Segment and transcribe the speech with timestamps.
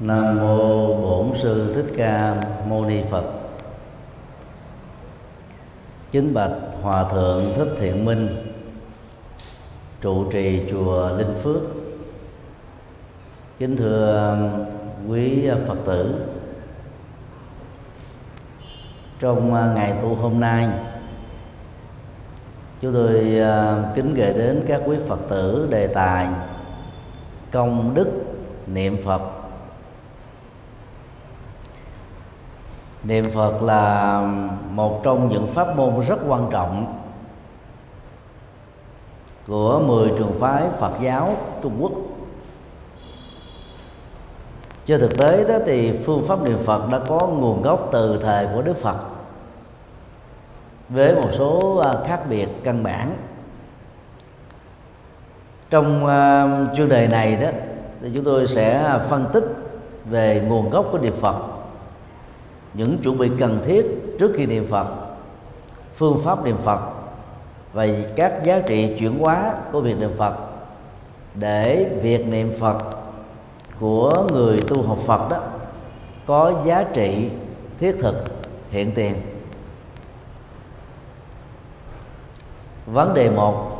[0.00, 2.36] Nam mô Bổn sư Thích Ca
[2.68, 3.24] Mâu Ni Phật.
[6.12, 6.50] Kính bạch
[6.82, 8.28] Hòa thượng Thích Thiện Minh,
[10.00, 11.62] trụ trì chùa Linh Phước.
[13.58, 14.38] Kính thưa
[15.08, 16.14] quý Phật tử.
[19.20, 20.68] Trong ngày tu hôm nay,
[22.80, 26.28] chúng tôi à, kính gửi đến các quý Phật tử đề tài
[27.50, 28.08] công đức
[28.66, 29.43] niệm Phật
[33.04, 34.20] niệm phật là
[34.70, 37.00] một trong những pháp môn rất quan trọng
[39.46, 41.92] của 10 trường phái Phật giáo Trung Quốc.
[44.86, 48.46] Trên thực tế đó thì phương pháp niệm Phật đã có nguồn gốc từ thời
[48.54, 48.96] của Đức Phật
[50.88, 53.10] với một số à, khác biệt căn bản.
[55.70, 57.48] Trong uh, chuyên đề này đó
[58.02, 59.44] thì chúng tôi sẽ phân tích
[60.04, 61.53] về nguồn gốc của niệm Phật
[62.74, 63.86] những chuẩn bị cần thiết
[64.18, 64.86] trước khi niệm Phật.
[65.96, 66.80] Phương pháp niệm Phật
[67.72, 70.34] và các giá trị chuyển hóa của việc niệm Phật
[71.34, 72.78] để việc niệm Phật
[73.80, 75.38] của người tu học Phật đó
[76.26, 77.30] có giá trị
[77.78, 78.24] thiết thực,
[78.70, 79.14] hiện tiền.
[82.86, 83.70] Vấn đề một,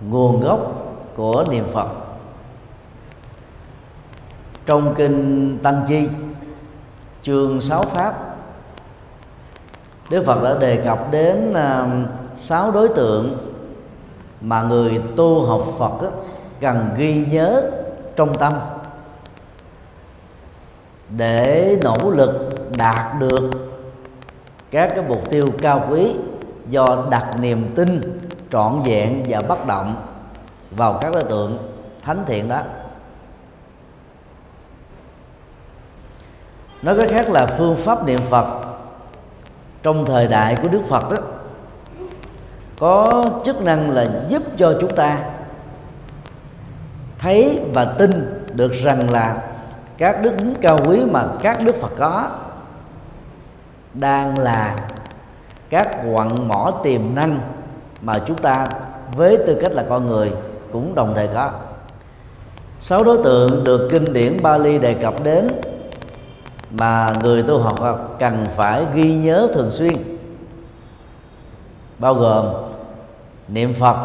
[0.00, 0.60] nguồn gốc
[1.16, 1.88] của niệm Phật.
[4.66, 6.08] Trong kinh Tăng Chi
[7.26, 8.36] chương sáu pháp.
[10.10, 11.86] Đức Phật đã đề cập đến à,
[12.36, 13.38] sáu đối tượng
[14.40, 16.10] mà người tu học Phật
[16.60, 17.70] cần ghi nhớ
[18.16, 18.52] trong tâm
[21.08, 23.50] để nỗ lực đạt được
[24.70, 26.14] các cái mục tiêu cao quý
[26.68, 28.00] do đặt niềm tin,
[28.52, 29.94] trọn vẹn và bất động
[30.70, 31.58] vào các đối tượng
[32.02, 32.60] thánh thiện đó.
[36.86, 38.46] Nói cách khác là phương pháp niệm phật.
[39.82, 41.16] Trong thời đại của đức phật đó
[42.78, 45.18] có chức năng là giúp cho chúng ta
[47.18, 48.10] thấy và tin
[48.54, 49.36] được rằng là
[49.98, 52.30] các đức tính cao quý mà các đức phật có
[53.94, 54.76] đang là
[55.70, 57.40] các quặng mỏ tiềm năng
[58.02, 58.66] mà chúng ta
[59.16, 60.32] với tư cách là con người
[60.72, 61.50] cũng đồng thời có.
[62.80, 65.48] Sáu đối tượng được kinh điển Bali đề cập đến
[66.70, 69.92] mà người tu học cần phải ghi nhớ thường xuyên.
[71.98, 72.46] Bao gồm
[73.48, 73.96] niệm phật,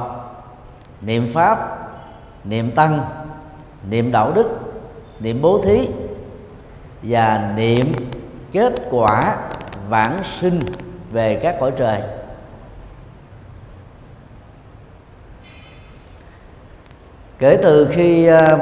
[1.02, 1.78] niệm pháp,
[2.44, 3.06] niệm tăng,
[3.90, 4.48] niệm đạo đức,
[5.20, 5.88] niệm bố thí
[7.04, 7.92] và niệm
[8.52, 9.38] kết quả
[9.90, 10.60] vãng sinh
[11.12, 12.02] về các cõi trời.
[17.40, 18.60] Kể từ khi um,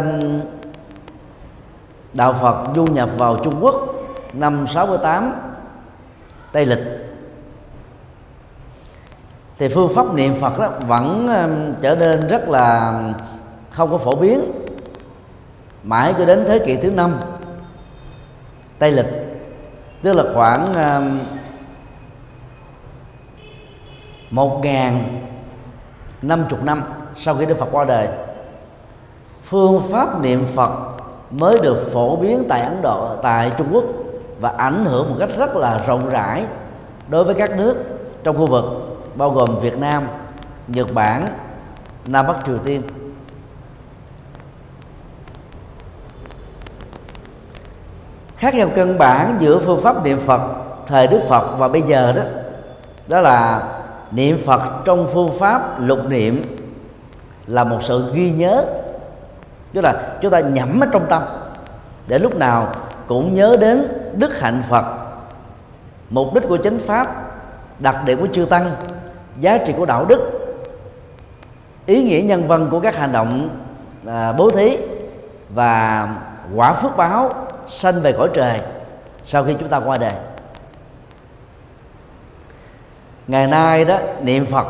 [2.14, 3.76] đạo Phật du nhập vào Trung Quốc
[4.34, 5.36] năm 68
[6.52, 6.80] Tây lịch.
[9.58, 11.28] Thì phương pháp niệm Phật đó vẫn
[11.82, 13.00] trở nên rất là
[13.70, 14.52] không có phổ biến
[15.84, 17.20] mãi cho đến thế kỷ thứ năm.
[18.80, 19.06] Tây lịch,
[20.02, 20.66] tức là khoảng
[24.30, 25.22] một ngàn
[26.22, 26.84] năm chục năm
[27.18, 28.08] sau khi Đức Phật qua đời.
[29.44, 30.72] Phương pháp niệm Phật
[31.32, 33.84] mới được phổ biến tại Ấn Độ tại Trung Quốc
[34.40, 36.46] và ảnh hưởng một cách rất là rộng rãi
[37.10, 37.76] đối với các nước
[38.24, 38.64] trong khu vực
[39.16, 40.08] bao gồm Việt Nam,
[40.68, 41.24] Nhật Bản,
[42.06, 42.82] Nam Bắc Triều Tiên.
[48.38, 50.42] Khác nhau căn bản giữa phương pháp niệm Phật
[50.88, 52.22] thời Đức Phật và bây giờ đó
[53.08, 53.64] đó là
[54.12, 56.42] niệm Phật trong phương pháp lục niệm
[57.48, 58.66] là một sự ghi nhớ
[59.74, 61.24] tức là chúng ta nhẩm ở trong tâm
[62.08, 62.74] để lúc nào
[63.08, 64.86] cũng nhớ đến đức hạnh phật.
[66.10, 67.08] Mục đích của chánh pháp
[67.80, 68.76] đặc điểm của chư tăng
[69.40, 70.32] giá trị của đạo đức
[71.86, 73.50] ý nghĩa nhân văn của các hành động
[74.08, 74.78] à, bố thí
[75.54, 76.08] và
[76.56, 77.30] quả phước báo
[77.70, 78.60] sanh về cõi trời
[79.24, 80.14] sau khi chúng ta qua đời.
[83.28, 84.68] Ngày nay đó niệm phật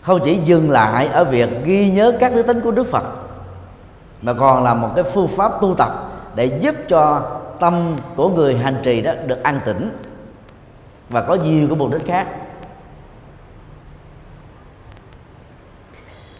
[0.00, 3.04] không chỉ dừng lại ở việc ghi nhớ các đức tính của đức phật
[4.22, 5.90] mà còn là một cái phương pháp tu tập
[6.34, 7.30] để giúp cho
[7.60, 9.98] tâm của người hành trì đó được an tĩnh
[11.08, 12.28] và có nhiều cái mục đích khác.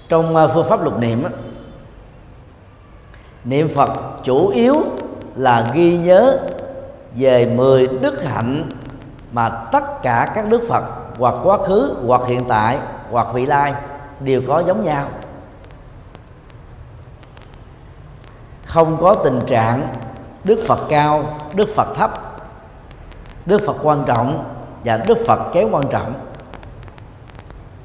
[0.08, 1.24] Trong à, phương pháp lục niệm
[3.44, 3.90] niệm phật
[4.24, 4.74] chủ yếu
[5.36, 6.38] là ghi nhớ
[7.16, 8.68] về 10 đức hạnh
[9.32, 10.84] mà tất cả các đức phật
[11.18, 12.78] hoặc quá khứ, hoặc hiện tại,
[13.10, 13.74] hoặc vị lai
[14.20, 15.06] đều có giống nhau.
[18.70, 19.92] Không có tình trạng
[20.44, 22.36] đức phật cao, đức phật thấp.
[23.46, 24.44] Đức phật quan trọng
[24.84, 26.14] và đức phật kém quan trọng.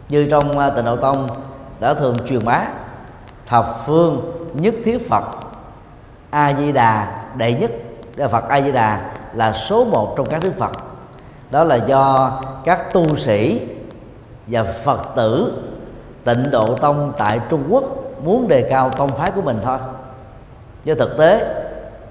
[0.10, 1.28] Như trong à, tịnh độ tông
[1.80, 2.68] đã thường truyền bá,
[3.48, 5.24] thập phương nhất thiết phật
[6.30, 7.72] a di đà đệ nhất
[8.18, 10.72] à, phật a di đà là số một trong các đức phật.
[11.52, 12.32] Đó là do
[12.64, 13.68] các tu sĩ
[14.48, 15.64] và phật tử
[16.24, 17.84] tịnh độ tông tại trung quốc
[18.24, 19.78] muốn đề cao tông phái của mình thôi
[20.86, 21.56] do thực tế,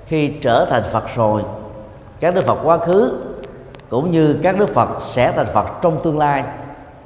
[0.06, 1.42] khi trở thành phật rồi,
[2.20, 3.12] các đức phật quá khứ
[3.88, 6.44] cũng như các đức phật sẽ thành phật trong tương lai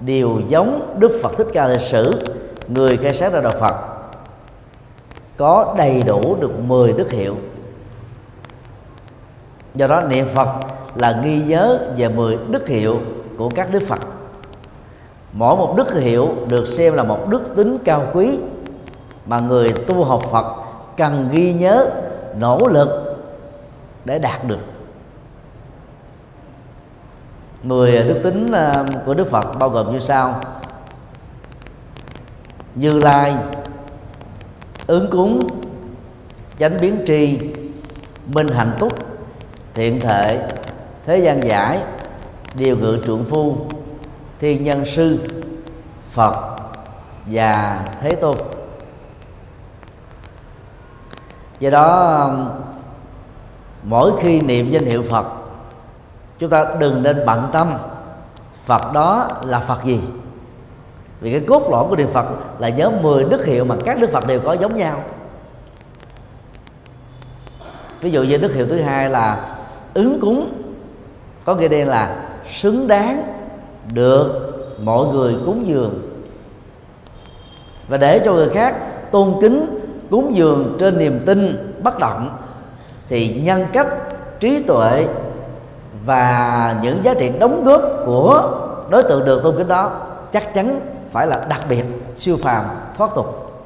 [0.00, 2.12] đều giống đức phật thích ca lịch sử,
[2.68, 3.76] người khai sáng ra đạo phật,
[5.36, 7.34] có đầy đủ được 10 đức hiệu.
[9.74, 10.48] Do đó niệm phật
[10.94, 13.00] là ghi nhớ về 10 đức hiệu
[13.38, 14.00] của các đức phật.
[15.32, 18.38] Mỗi một đức hiệu được xem là một đức tính cao quý
[19.26, 20.57] mà người tu học phật
[20.98, 21.90] cần ghi nhớ,
[22.38, 23.16] nỗ lực
[24.04, 24.58] để đạt được.
[27.62, 28.72] Mười đức tính à,
[29.06, 30.40] của đức phật bao gồm như sau.
[32.74, 33.34] Như lai,
[34.86, 35.46] ứng cúng,
[36.58, 37.38] chánh biến tri,
[38.34, 38.92] minh hạnh túc,
[39.74, 40.48] thiện thệ
[41.06, 41.78] thế gian giải,
[42.54, 43.56] điều ngự trượng phu,
[44.40, 45.18] thiên nhân sư,
[46.10, 46.56] phật
[47.26, 48.36] và thế tôn
[51.60, 52.48] do đó um,
[53.82, 55.26] mỗi khi niệm danh hiệu phật,
[56.38, 57.74] chúng ta đừng nên bận tâm
[58.64, 60.00] phật đó là phật gì.
[61.20, 62.26] Vì cái cốt lõi của niệm phật
[62.58, 65.02] là nhớ 10 đức hiệu mà các đức phật đều có giống nhau.
[68.00, 69.56] Ví dụ như đức hiệu thứ hai là
[69.94, 70.52] ứng cúng,
[71.44, 73.34] có nghĩa đen là xứng đáng
[73.92, 76.00] được mọi người cúng dường.
[77.88, 78.76] Và để cho người khác
[79.10, 79.77] tôn kính
[80.10, 82.36] cúng dường trên niềm tin bất động
[83.08, 83.86] thì nhân cách
[84.40, 85.06] trí tuệ
[86.04, 88.60] và những giá trị đóng góp của
[88.90, 89.92] đối tượng được tôn kính đó
[90.32, 90.80] chắc chắn
[91.12, 91.84] phải là đặc biệt
[92.16, 92.64] siêu phàm
[92.96, 93.62] thoát tục.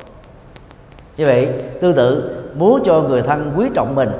[1.16, 1.48] Như vậy
[1.80, 4.10] tương tự muốn cho người thân quý trọng mình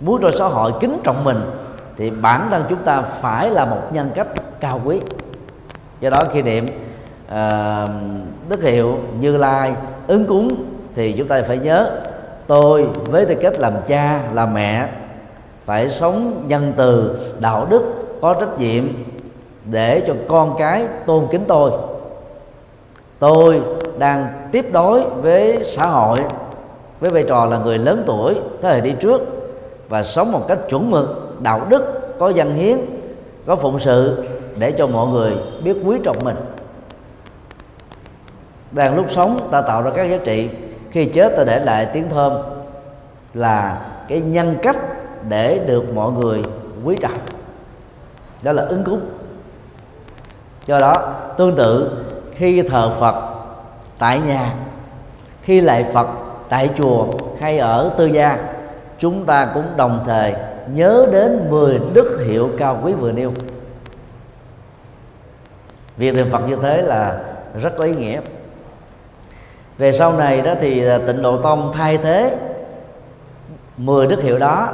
[0.00, 1.40] muốn cho xã hội kính trọng mình
[1.96, 4.28] thì bản thân chúng ta phải là một nhân cách
[4.60, 5.00] cao quý.
[6.00, 6.66] Do đó khi niệm
[7.28, 7.90] uh,
[8.48, 9.74] đức hiệu như lai
[10.06, 10.48] ứng cúng
[10.94, 11.90] thì chúng ta phải nhớ,
[12.46, 14.88] tôi với tư cách làm cha, làm mẹ,
[15.64, 17.82] phải sống nhân từ, đạo đức,
[18.20, 18.84] có trách nhiệm
[19.64, 21.70] để cho con cái tôn kính tôi.
[23.18, 23.60] Tôi
[23.98, 26.18] đang tiếp đối với xã hội,
[27.00, 29.20] với vai trò là người lớn tuổi thế hệ đi trước
[29.88, 31.82] và sống một cách chuẩn mực, đạo đức,
[32.18, 32.78] có dân hiến,
[33.46, 34.24] có phụng sự
[34.56, 35.32] để cho mọi người
[35.64, 36.36] biết quý trọng mình.
[38.70, 40.48] Đang lúc sống, ta tạo ra các giá trị
[40.90, 42.32] khi chết ta để lại tiếng thơm
[43.34, 44.76] là cái nhân cách
[45.28, 46.42] để được mọi người
[46.84, 47.18] quý trọng.
[48.42, 49.00] Đó là ứng cúng.
[50.66, 50.94] Do đó,
[51.36, 51.90] tương tự,
[52.34, 53.14] khi thờ phật
[53.98, 54.54] tại nhà,
[55.42, 56.08] khi lại phật
[56.48, 57.06] tại chùa
[57.40, 58.38] hay ở tư gia,
[58.98, 60.34] chúng ta cũng đồng thời
[60.74, 63.32] nhớ đến 10 đức hiệu cao quý vừa nêu.
[65.96, 67.20] Việc niệm phật như thế là
[67.62, 68.20] rất có ý nghĩa
[69.80, 72.36] về sau này đó thì à, tịnh độ tông thay thế
[73.76, 74.68] 10 đức hiệu đó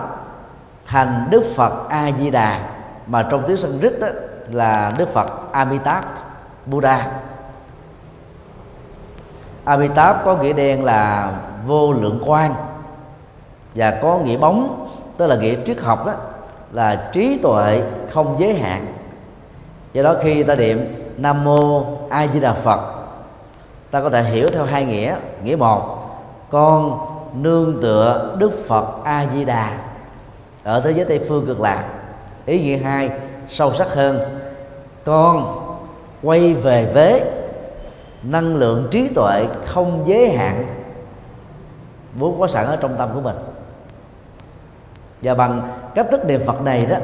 [0.86, 2.60] thành đức phật a di đà
[3.06, 4.06] mà trong tiếng sanskrit đó
[4.50, 6.06] là đức phật amitabh
[6.66, 7.06] buddha
[9.64, 11.32] amitabh có nghĩa đen là
[11.66, 12.54] vô lượng quan
[13.74, 16.12] và có nghĩa bóng, tức là nghĩa triết học đó
[16.72, 18.86] là trí tuệ không giới hạn.
[19.92, 22.95] Do đó khi ta niệm nam mô a di đà phật
[23.96, 25.16] ta có thể hiểu theo hai nghĩa.
[25.44, 25.98] Nghĩa một,
[26.50, 26.98] con
[27.42, 29.78] nương tựa đức phật a di đà
[30.64, 31.84] ở thế giới tây phương cực lạc
[32.46, 33.10] ý nghĩa hai,
[33.48, 34.18] sâu sắc hơn.
[35.04, 35.58] Con
[36.22, 37.32] quay về vế.
[38.22, 40.64] Năng lượng trí tuệ không giới hạn.
[42.14, 43.36] Vốn có sẵn ở trong tâm của mình.
[45.22, 46.96] Và bằng cách thức niệm phật này đó,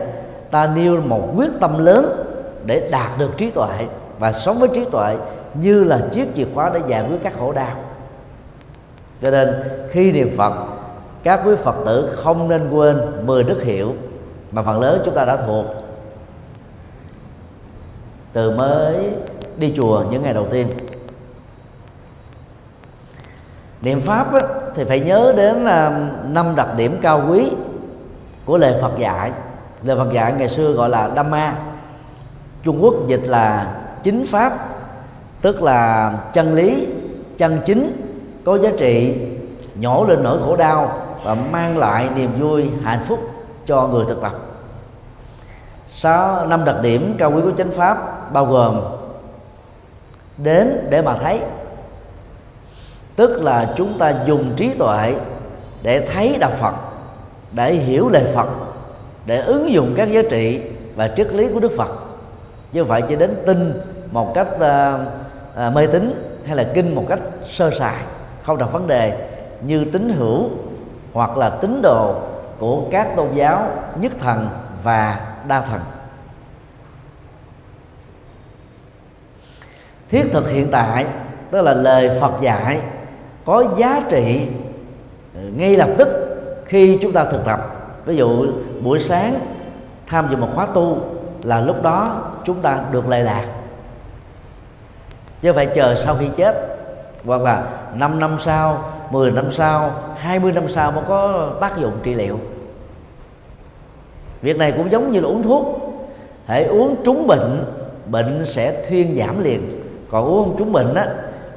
[0.51, 2.25] ta nêu một quyết tâm lớn
[2.67, 3.87] để đạt được trí tuệ
[4.19, 5.17] và sống với trí tuệ
[5.55, 7.77] như là chiếc chìa khóa để giải quyết các khổ đau.
[9.23, 9.55] Cho nên
[9.91, 10.53] khi niệm phật
[11.23, 13.95] các quý phật tử không nên quên 10 đức hiệu
[14.53, 15.67] mà phần lớn chúng ta đã thuộc.
[18.33, 19.11] Từ mới
[19.57, 20.69] đi chùa những ngày đầu tiên.
[23.83, 24.41] Niệm pháp á,
[24.75, 27.51] thì phải nhớ đến à, năm đặc điểm cao quý
[28.45, 29.33] của lời Phật dạy.
[29.83, 31.55] Lời Phật dạy ngày xưa gọi là Dhamma.
[32.63, 34.72] Trung Quốc dịch là chính pháp
[35.43, 36.87] tức là chân lý
[37.39, 38.09] chân chính
[38.45, 39.15] có giá trị
[39.75, 43.19] nhổ lên nỗi khổ đau và mang lại niềm vui hạnh phúc
[43.67, 44.33] cho người thực tập.
[45.91, 48.81] Sáu năm đặc điểm cao quý của chánh pháp bao gồm
[50.37, 51.41] đến để mà thấy
[53.17, 55.15] tức là chúng ta dùng trí tuệ
[55.83, 56.75] để thấy đạo Phật
[57.53, 58.49] để hiểu lời Phật
[59.27, 60.61] để ứng dụng các giá trị
[60.97, 61.89] và triết lý của Đức Phật.
[62.73, 63.81] Chứ không phải chỉ đến tin
[64.13, 65.01] một cách uh,
[65.55, 67.97] à, mê tín hay là kinh một cách sơ sài
[68.43, 69.29] không đặt vấn đề
[69.67, 70.51] như tín hữu
[71.13, 72.15] hoặc là tín đồ
[72.59, 74.49] của các tôn giáo nhất thần
[74.83, 75.81] và đa thần.
[80.09, 81.07] Thiết thực hiện tại
[81.51, 82.81] tức là lời Phật dạy
[83.45, 84.47] có giá trị
[85.35, 86.09] ngay lập tức
[86.65, 87.61] khi chúng ta thực tập.
[88.05, 88.47] Ví dụ
[88.83, 89.35] buổi sáng
[90.07, 90.99] tham dự một khóa tu
[91.43, 93.45] là lúc đó chúng ta được lệ lạc
[95.43, 96.79] chứ phải chờ sau khi chết.
[97.25, 101.99] Hoặc là 5 năm sau 10 năm sau 20 năm sau mới có tác dụng
[102.03, 102.39] trị liệu.
[104.43, 105.79] Việc này cũng giống như là uống thuốc.
[106.47, 107.65] Hãy uống trúng bệnh
[108.07, 109.69] bệnh sẽ thuyên giảm liền.
[110.11, 111.07] Còn uống không trúng bệnh á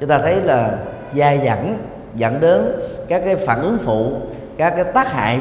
[0.00, 0.78] chúng ta thấy là
[1.14, 1.78] dai dẳng
[2.14, 2.72] dẫn đến
[3.08, 4.12] các cái phản ứng phụ
[4.56, 5.40] các cái tác hại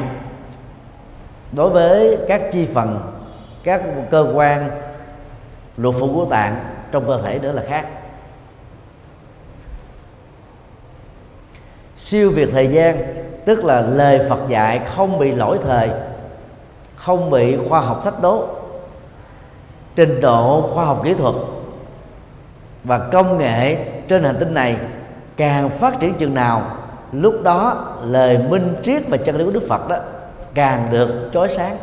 [1.52, 3.00] đối với các chi phần
[3.64, 4.70] các cơ quan
[5.78, 6.56] lục phủ của tạng
[6.92, 7.86] trong cơ thể nữa là khác
[11.96, 12.98] siêu việt thời gian,
[13.46, 15.90] tức là lời Phật dạy không bị lỗi thời,
[16.96, 18.48] không bị khoa học thách đố,
[19.96, 21.36] trình độ khoa học kỹ thuật
[22.84, 24.78] và công nghệ trên hành tinh này
[25.38, 26.62] càng phát triển chừng nào,
[27.12, 29.96] lúc đó lời minh triết và chân lý của Đức Phật đó
[30.54, 31.78] càng được chói sáng.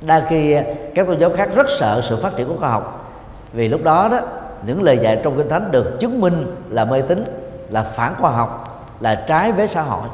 [0.00, 0.56] Đa khi
[0.94, 3.14] các tôn giáo khác rất sợ sự phát triển của khoa học,
[3.52, 4.18] vì lúc đó đó,
[4.66, 7.24] những lời dạy trong kinh thánh được chứng minh là mê tín,
[7.70, 8.64] là phản khoa học
[9.00, 10.08] là trái với xã hội.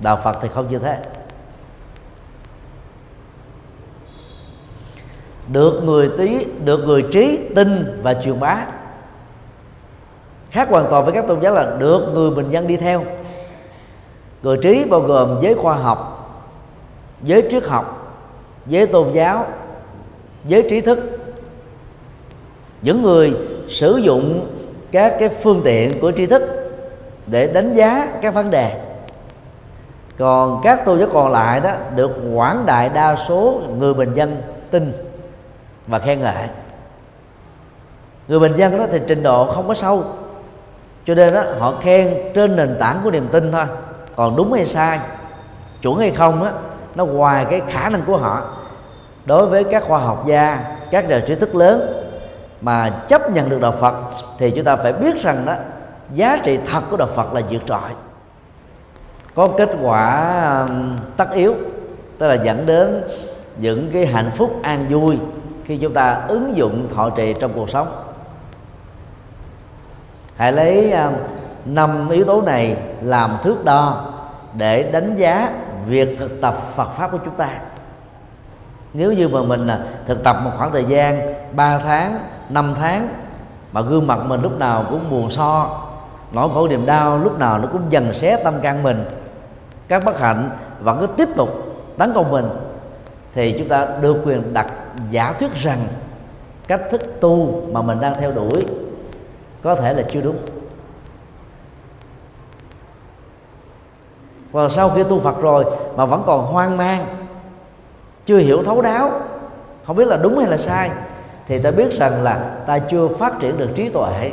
[0.00, 0.98] Đạo phật thì không như thế.
[5.48, 8.66] Được người tí, được người trí tin và truyền bá.
[10.50, 13.04] Khác hoàn toàn với các tôn giáo là được người bình dân đi theo.
[14.42, 16.18] Người trí bao gồm giới khoa học,
[17.22, 18.16] giới triết học,
[18.66, 19.46] giới tôn giáo,
[20.44, 21.18] giới trí thức.
[22.82, 23.36] Những người
[23.68, 24.46] sử dụng
[24.92, 26.61] các cái phương tiện của tri thức
[27.32, 28.80] để đánh giá các vấn đề.
[30.18, 34.42] Còn các tôn giáo còn lại đó được quảng đại đa số người bình dân
[34.70, 34.92] tin
[35.86, 36.48] và khen ngợi.
[38.28, 40.04] Người bình dân đó thì trình độ không có sâu,
[41.06, 43.64] cho nên đó họ khen trên nền tảng của niềm tin thôi.
[44.16, 45.00] Còn đúng hay sai,
[45.82, 46.52] chuẩn hay không á,
[46.94, 48.42] nó ngoài cái khả năng của họ.
[49.24, 50.58] Đối với các khoa học gia,
[50.90, 51.92] các nhà trí thức lớn
[52.60, 53.94] mà chấp nhận được đạo Phật
[54.38, 55.54] thì chúng ta phải biết rằng đó
[56.14, 57.90] giá trị thật của đạo Phật là vượt trội.
[59.34, 60.66] Có kết quả
[61.16, 61.54] tất yếu,
[62.18, 63.02] tức là dẫn đến
[63.56, 65.18] những cái hạnh phúc an vui
[65.64, 68.02] khi chúng ta ứng dụng thọ trì trong cuộc sống.
[70.36, 70.94] Hãy lấy
[71.64, 74.12] năm yếu tố này làm thước đo
[74.54, 75.52] để đánh giá
[75.86, 77.48] việc thực tập Phật pháp của chúng ta.
[78.94, 83.08] Nếu như mà mình à, thực tập một khoảng thời gian 3 tháng 5 tháng
[83.72, 85.80] mà gương mặt mình lúc nào cũng buồn so
[86.32, 89.04] nỗi khổ niềm đau lúc nào nó cũng dần xé tâm can mình.
[89.88, 91.48] Các bất hạnh vẫn cứ tiếp tục
[91.98, 92.48] tấn công mình.
[93.34, 94.72] Thì chúng ta được quyền đặt
[95.10, 95.88] giả thuyết rằng
[96.68, 98.66] cách thức tu mà mình đang theo đuổi
[99.62, 100.36] có thể là chưa đúng.
[104.52, 105.64] Và sau khi tu Phật rồi
[105.96, 107.06] mà vẫn còn hoang mang,
[108.26, 109.20] chưa hiểu thấu đáo,
[109.86, 110.90] không biết là đúng hay là sai,
[111.48, 114.32] thì ta biết rằng là ta chưa phát triển được trí tuệ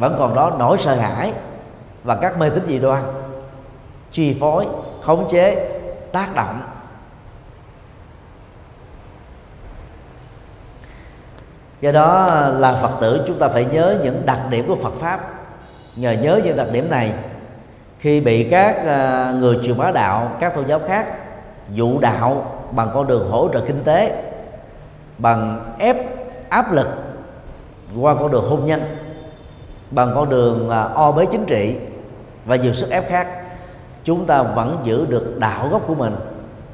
[0.00, 1.32] vẫn còn đó nỗi sợ hãi
[2.04, 3.02] và các mê tín dị đoan.
[4.12, 4.66] Chi phối,
[5.02, 5.68] khống chế,
[6.12, 6.60] tác động.
[11.80, 15.30] Do đó là phật tử chúng ta phải nhớ những đặc điểm của phật pháp.
[15.96, 17.12] Nhờ nhớ những đặc điểm này,
[17.98, 21.06] khi bị các à, người truyền bá đạo, các tôn giáo khác
[21.70, 24.22] dụ đạo bằng con đường hỗ trợ kinh tế,
[25.18, 25.96] bằng ép
[26.48, 26.88] áp lực
[28.00, 28.96] qua con đường hôn nhân
[29.90, 31.74] bằng con đường à, o bế chính trị
[32.44, 33.28] và nhiều sức ép khác,
[34.04, 36.16] chúng ta vẫn giữ được đạo gốc của mình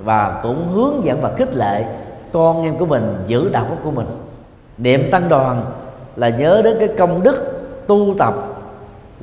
[0.04, 1.84] và cũng hướng dẫn và khích lệ
[2.32, 4.06] con em của mình giữ đạo gốc của mình.
[4.78, 5.64] Niệm tăng đoàn
[6.16, 8.34] là nhớ đến cái công đức tu tập,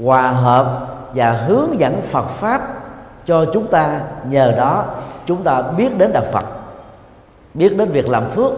[0.03, 2.83] hòa hợp và hướng dẫn Phật pháp
[3.25, 3.99] cho chúng ta.
[4.29, 4.85] Nhờ đó,
[5.25, 6.45] chúng ta biết đến đạo Phật,
[7.53, 8.51] biết đến việc làm phước,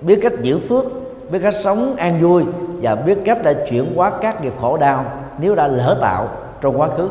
[0.00, 0.84] biết cách giữ phước,
[1.30, 2.44] biết cách sống an vui
[2.82, 5.04] và biết cách để chuyển hóa các nghiệp khổ đau
[5.38, 6.28] nếu đã lỡ tạo
[6.60, 7.10] trong quá khứ.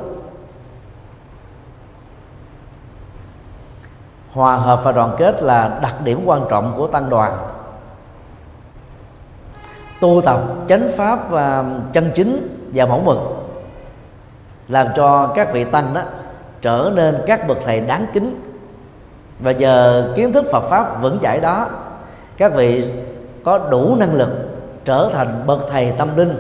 [4.31, 7.31] Hòa hợp và đoàn kết là đặc điểm quan trọng của tăng đoàn.
[9.99, 13.17] Tu tập chánh pháp và chân chính và mẫu mực
[14.67, 16.01] làm cho các vị tăng đó
[16.61, 18.41] trở nên các bậc thầy đáng kính.
[19.39, 21.67] Và giờ kiến thức Phật pháp vững chãi đó,
[22.37, 22.91] các vị
[23.43, 24.29] có đủ năng lực
[24.85, 26.35] trở thành bậc thầy tâm linh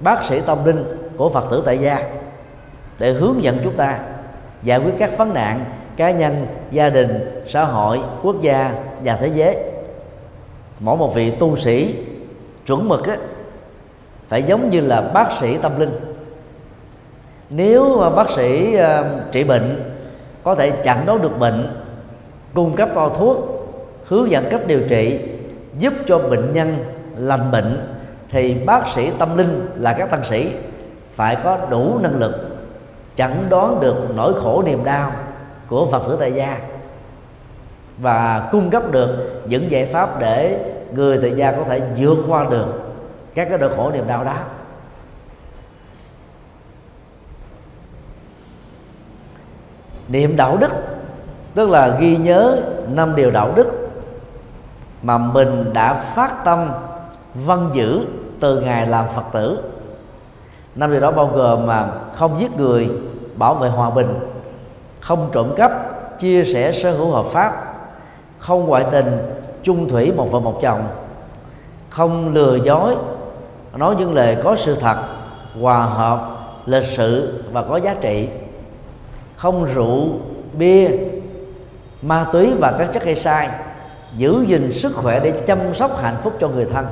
[0.00, 0.84] bác sĩ tâm linh
[1.16, 2.02] của Phật tử tại gia
[2.98, 3.98] để hướng dẫn chúng ta
[4.62, 5.64] giải quyết các vấn nạn
[5.96, 9.56] cá nhân gia đình xã hội quốc gia và thế giới.
[10.80, 11.94] Mỗi một vị tu sĩ
[12.66, 13.16] chuẩn mực á,
[14.28, 15.90] phải giống như là bác sĩ tâm linh.
[17.50, 19.92] Nếu bác sĩ uh, trị bệnh
[20.44, 21.82] có thể chặn đoán được bệnh
[22.54, 23.68] cung cấp to thuốc
[24.04, 25.18] hướng dẫn cách điều trị
[25.78, 26.84] giúp cho bệnh nhân
[27.18, 27.94] lành bệnh,
[28.30, 30.52] thì bác sĩ tâm linh là các tăng sĩ
[31.14, 32.58] phải có đủ năng lực
[33.16, 35.12] chẩn đoán được nỗi khổ niềm đau
[35.68, 36.58] của phật tử tại gia
[37.98, 40.60] và cung cấp được những giải pháp để
[40.94, 42.66] người tại gia có thể vượt qua được
[43.34, 44.36] các cái nỗi khổ niềm đau đó.
[50.08, 50.70] Niệm đạo đức,
[51.54, 52.56] tức là ghi nhớ
[52.88, 53.88] năm điều đạo đức
[55.02, 56.70] mà mình đã phát tâm
[57.34, 58.06] văn giữ
[58.40, 59.58] từ ngày làm phật tử.
[60.74, 62.90] Năm điều đó bao gồm mà không giết người,
[63.36, 64.18] bảo vệ hòa bình,
[65.00, 65.72] không trộm cắp,
[66.20, 67.74] chia sẻ sở hữu hợp pháp,
[68.38, 69.18] không ngoại tình,
[69.62, 70.82] chung thủy một vợ một chồng,
[71.90, 72.96] không lừa dối,
[73.76, 74.96] nói những lời có sự thật,
[75.60, 76.30] hòa hợp,
[76.66, 78.28] lịch sự và có giá trị,
[79.36, 80.08] không rượu,
[80.52, 80.88] bia,
[82.02, 83.48] ma túy và các chất gây sai,
[84.16, 86.86] giữ gìn sức khỏe để chăm sóc hạnh phúc cho người thân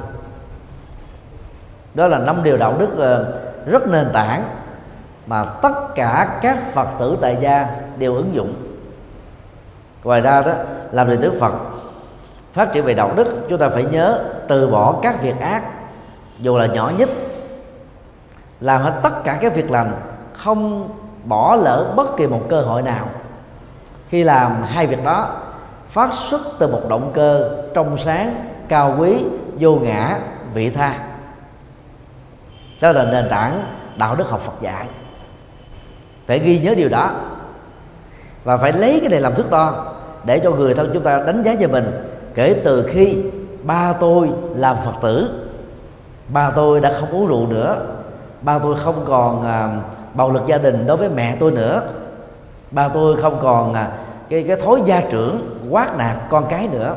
[1.97, 4.45] đó là năm điều đạo đức ờ, rất nền tảng
[5.27, 7.67] mà tất cả các phật tử tại gia
[7.99, 8.55] đều ứng dụng.
[10.05, 10.53] Ngoài ra đó,
[10.93, 11.53] làm đệ tử phật,
[12.53, 15.63] phát triển về đạo đức, chúng ta phải nhớ từ bỏ các việc ác,
[16.39, 17.09] dù là nhỏ nhất.
[18.61, 19.93] Làm hết tất cả các việc lành,
[20.33, 20.89] không
[21.25, 23.09] bỏ lỡ bất kỳ một cơ hội nào.
[24.09, 25.31] Khi làm hai việc đó,
[25.89, 29.25] phát xuất từ một động cơ trong sáng, cao quý,
[29.59, 30.19] vô ngã,
[30.55, 30.99] vị tha
[32.81, 33.63] đó là nền tảng
[33.97, 34.87] đạo đức học Phật dạy.
[36.27, 37.11] Phải ghi nhớ điều đó.
[38.45, 41.43] Và phải lấy cái này làm thước đo để cho người thân chúng ta đánh
[41.43, 41.91] giá về mình.
[42.35, 43.17] Kể từ khi
[43.63, 45.31] ba tôi làm phật tử
[46.29, 47.87] ba tôi đã không uống rượu nữa
[48.43, 49.69] ba tôi không còn à,
[50.15, 51.83] bạo lực gia đình đối với mẹ tôi nữa
[52.71, 53.91] ba tôi không còn à,
[54.29, 56.95] cái cái thói gia trưởng quát nạt con cái nữa.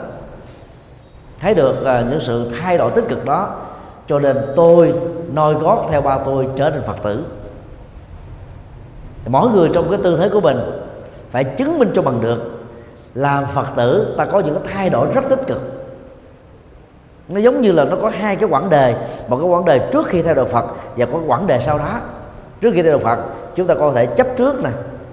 [1.40, 3.56] Thấy được à, những sự thay đổi tích cực đó
[4.10, 4.94] cho nên tôi
[5.34, 7.26] noi gót theo ba tôi trở thành phật tử.
[9.28, 10.58] Mỗi người trong cái tư thế của mình
[11.32, 12.60] phải chứng minh cho bằng được
[13.14, 15.62] làm phật tử ta có những cái thay đổi rất tích cực.
[17.30, 18.96] Nó giống như là nó có hai cái quãng đề,
[19.28, 20.66] một cái quãng đề trước khi theo đạo phật
[20.98, 22.00] và có quãng đề sau đó.
[22.62, 23.24] Trước khi theo đạo phật,
[23.56, 24.70] chúng ta có thể chấp trước nè,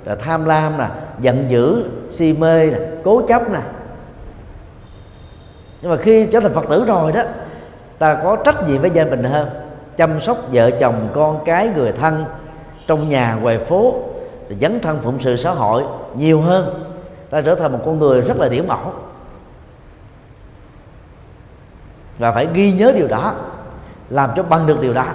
[0.07, 0.87] rồi tham lam nè,
[1.21, 3.61] giận dữ, si mê nè, cố chấp nè.
[5.83, 7.23] Nhưng mà khi trở thành phật tử rồi đó
[7.99, 9.49] ta có trách nhiệm với gia đình hơn,
[9.97, 12.25] chăm sóc vợ chồng, con cái, người thân
[12.87, 13.95] trong nhà, ngoài phố
[14.61, 16.83] dấn thân phụng sự xã hội nhiều hơn.
[17.31, 18.93] Ta trở thành một con người rất là điểm mẫu.
[22.19, 23.35] Và phải ghi nhớ điều đó,
[24.11, 25.07] làm cho bằng được điều đó.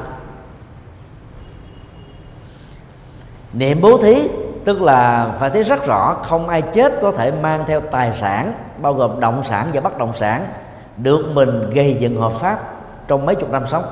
[3.54, 4.30] Niệm bố thí,
[4.66, 8.54] tức là phải thấy rất rõ không ai chết có thể mang theo tài sản,
[8.78, 10.48] bao gồm động sản và bất động sản,
[10.98, 12.71] được mình gây dựng hợp pháp
[13.12, 13.84] trong mấy chục năm sống.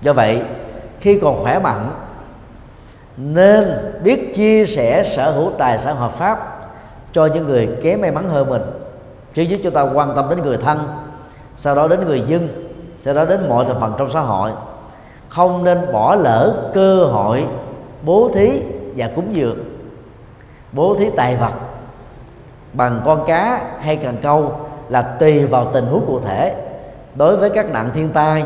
[0.00, 0.42] Do vậy,
[1.00, 1.90] khi còn khỏe mạnh,
[3.16, 3.64] nên
[4.02, 6.68] biết chia sẻ sở hữu tài sản hợp pháp
[7.12, 8.62] cho những người kém may mắn hơn mình.
[9.34, 10.88] Trước nhất chúng ta quan tâm đến người thân,
[11.56, 12.70] sau đó đến người dân,
[13.04, 14.50] sau đó đến mọi thành phần trong xã hội.
[15.28, 17.44] Không nên bỏ lỡ cơ hội
[18.02, 18.62] bố thí
[18.96, 19.58] và cúng dường.
[20.72, 21.52] Bố thí tài vật
[22.72, 26.69] bằng con cá hay cần câu là tùy vào tình huống cụ thể
[27.14, 28.44] đối với các nạn thiên tai,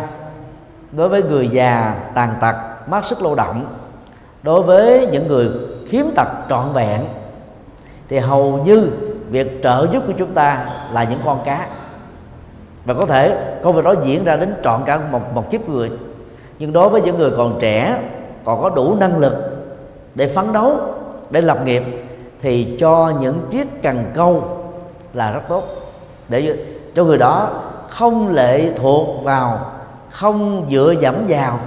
[0.93, 2.55] đối với người già, tàn tật,
[2.87, 3.67] mất sức lao động,
[4.43, 5.51] đối với những người
[5.89, 7.01] khiếm tật trọn vẹn,
[8.09, 8.89] thì hầu như
[9.31, 11.69] việc trợ giúp của chúng ta là những con cá.
[12.85, 15.91] Và có thể công việc đó diễn ra đến trọn cả một một kiếp người.
[16.59, 17.99] Nhưng đối với những người còn trẻ,
[18.45, 19.35] còn có đủ năng lực
[20.15, 20.81] để phấn đấu,
[21.31, 21.83] để lập nghiệp,
[22.41, 24.59] thì cho những chiếc cần câu
[25.15, 25.65] là rất tốt.
[26.29, 26.59] Để
[26.95, 27.63] cho người đó
[27.95, 29.73] không lệ thuộc vào,
[30.11, 31.59] không dựa dẫm vào.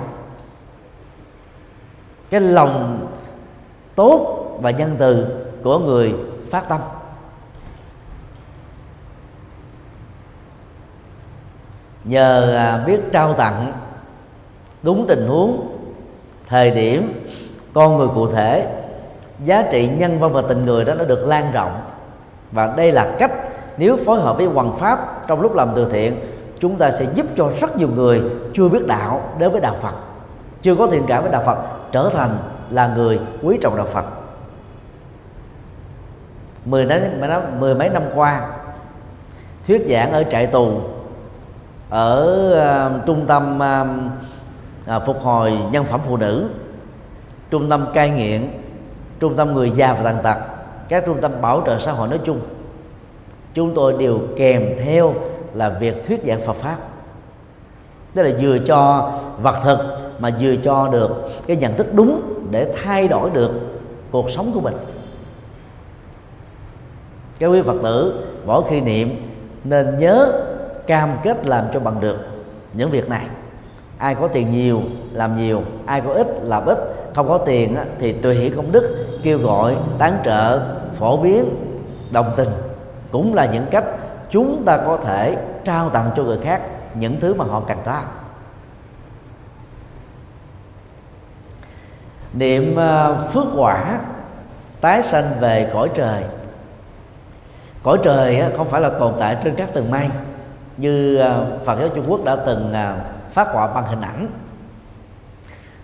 [2.29, 3.07] Cái lòng
[3.95, 5.27] tốt và nhân từ
[5.63, 6.15] của người
[6.51, 6.81] phát tâm.
[12.03, 13.73] Nhờ à, biết trao tặng
[14.83, 15.77] đúng tình huống,
[16.47, 17.27] thời điểm,
[17.73, 18.73] con người cụ thể,
[19.45, 21.81] giá trị nhân văn và tình người đó nó được lan rộng.
[22.51, 23.31] Và đây là cách
[23.77, 26.15] nếu phối hợp với hoàng pháp trong lúc làm từ thiện
[26.59, 28.21] chúng ta sẽ giúp cho rất nhiều người
[28.53, 29.93] chưa biết đạo đến với đạo Phật.
[30.61, 31.57] Chưa có thiện cảm với đạo Phật
[31.91, 32.37] trở thành
[32.69, 34.05] là người quý trọng đạo Phật.
[36.65, 36.99] Mười năm
[37.59, 38.49] mười mấy năm qua
[39.67, 40.81] thuyết giảng ở trại tù
[41.89, 43.59] ở uh, trung tâm
[44.95, 46.49] uh, phục hồi nhân phẩm phụ nữ
[47.49, 48.47] trung tâm cai nghiện
[49.19, 50.37] trung tâm người già và tàn tật
[50.89, 52.39] các trung tâm bảo trợ xã hội nói chung
[53.57, 55.13] chúng tôi đều kèm theo
[55.53, 56.77] là việc thuyết giảng Phật pháp.
[58.13, 59.79] Tức là vừa cho vật thực
[60.19, 63.51] mà vừa cho được cái nhận thức đúng để thay đổi được
[64.11, 64.77] cuộc sống của mình.
[67.39, 69.09] Các quý phật tử mỗi khi niệm
[69.63, 70.43] nên nhớ
[70.87, 72.17] cam kết làm cho bằng được
[72.73, 73.25] những việc này.
[73.97, 74.81] Ai có tiền nhiều
[75.13, 76.77] làm nhiều, ai có ít làm ít,
[77.15, 80.61] không có tiền thì tùy hỷ công đức kêu gọi, tán trợ,
[80.99, 81.45] phổ biến,
[82.11, 82.49] đồng tình
[83.11, 83.83] cũng là những cách
[84.29, 86.61] chúng ta có thể trao tặng cho người khác
[86.93, 88.01] những thứ mà họ cần có.
[92.33, 93.99] Niệm ờ, phước quả
[94.81, 96.23] tái sanh về cõi trời.
[97.83, 100.09] Cõi trời không phải là tồn tại trên các tầng mây,
[100.77, 102.97] như ờ, Phật giáo Trung Quốc đã từng ờ,
[103.33, 104.27] phát họa bằng hình ảnh.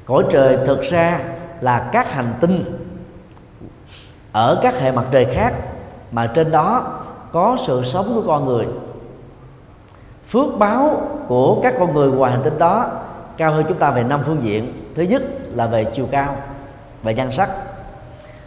[0.06, 1.20] Cõi trời thực ra
[1.62, 2.64] là các hành tinh
[4.32, 5.54] ở các hệ mặt trời khác,
[6.12, 7.00] mà trên đó
[7.34, 8.68] có sự sống của con người.
[10.28, 12.92] Phước báo của các con người ngoài hành tinh đó
[13.38, 14.74] cao hơn chúng ta về năm phương diện.
[14.96, 15.22] Thứ nhất
[15.54, 16.36] là về chiều cao,
[17.04, 17.50] về nhan sắc.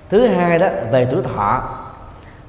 [0.08, 1.62] Thứ hai đó, về tuổi thọ.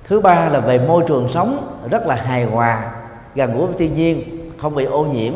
[0.04, 2.92] Thứ ba là về môi trường sống rất là hài hòa,
[3.36, 4.24] gần gũi với thiên nhiên,
[4.58, 5.34] không bị ô nhiễm.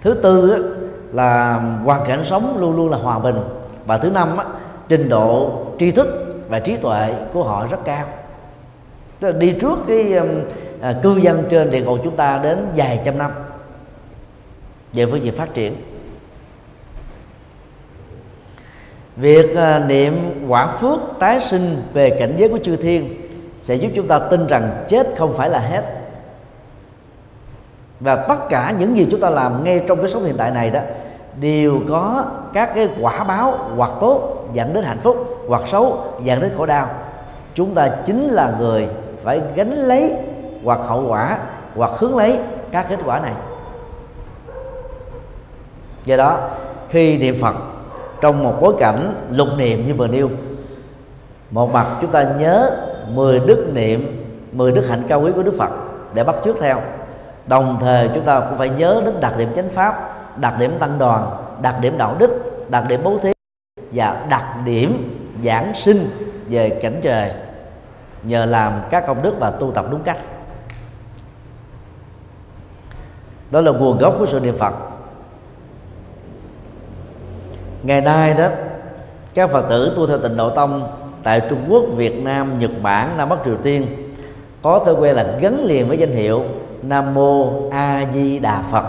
[0.00, 0.64] Thứ tư
[1.12, 3.38] là hoàn cảnh sống luôn luôn là hòa bình.
[3.86, 4.28] Và thứ năm
[4.88, 6.06] trình độ tri thức
[6.48, 8.04] và trí tuệ của họ rất cao.
[9.20, 10.28] Tức là đi trước cái um,
[10.80, 13.30] à, cư dân trên địa cầu chúng ta đến vài trăm năm.
[14.92, 15.76] Về phương diện phát triển.
[19.16, 23.14] Việc à, niệm quả phước tái sinh về cảnh giới của chư thiên
[23.62, 25.82] sẽ giúp chúng ta tin rằng chết không phải là hết.
[28.00, 30.70] Và tất cả những gì chúng ta làm ngay trong cái sống hiện tại này
[30.70, 30.80] đó
[31.40, 36.40] đều có các cái quả báo hoặc tốt dẫn đến hạnh phúc hoặc xấu dẫn
[36.40, 36.90] đến khổ đau.
[37.54, 38.88] Chúng ta chính là người
[39.24, 40.12] phải gánh lấy
[40.64, 41.38] hoặc hậu quả
[41.76, 42.38] hoặc hướng lấy
[42.70, 43.32] các kết quả này.
[46.04, 46.38] Do đó,
[46.88, 47.54] khi niệm phật,
[48.20, 50.30] trong một bối cảnh lục niệm như vừa nêu,
[51.50, 52.70] một mặt chúng ta nhớ
[53.08, 55.70] 10 đức niệm 10 đức hạnh cao quý của Đức Phật
[56.14, 56.80] để bắt chước theo.
[57.46, 60.98] Đồng thời chúng ta cũng phải nhớ đến đặc điểm chánh pháp, đặc điểm tăng
[60.98, 61.30] đoàn,
[61.62, 62.30] đặc điểm đạo đức,
[62.70, 63.32] đặc điểm bố thí
[63.92, 66.10] và đặc điểm giảng sinh
[66.48, 67.32] về cảnh trời
[68.24, 70.18] nhờ làm các công đức và tu tập đúng cách.
[73.50, 74.74] Đó là nguồn gốc của sự niệm phật.
[77.82, 78.48] Ngày nay đó,
[79.34, 83.16] các phật tử tu theo tịnh độ tông tại trung quốc, việt nam, nhật bản,
[83.16, 83.86] nam bắc triều tiên
[84.62, 86.44] có thói quen là gắn liền với danh hiệu
[86.82, 88.84] nam mô a di đà phật.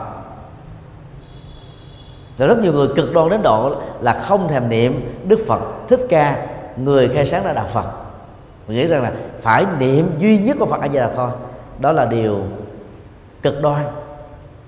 [2.37, 5.99] Rồi rất nhiều người cực đoan đến độ là không thèm niệm đức phật thích
[6.09, 8.04] ca, người khai sáng ra đạo phật
[8.67, 11.29] mình nghĩ rằng là phải niệm duy nhất của phật a di đà thôi
[11.79, 12.39] đó là điều
[13.41, 13.85] cực đoan.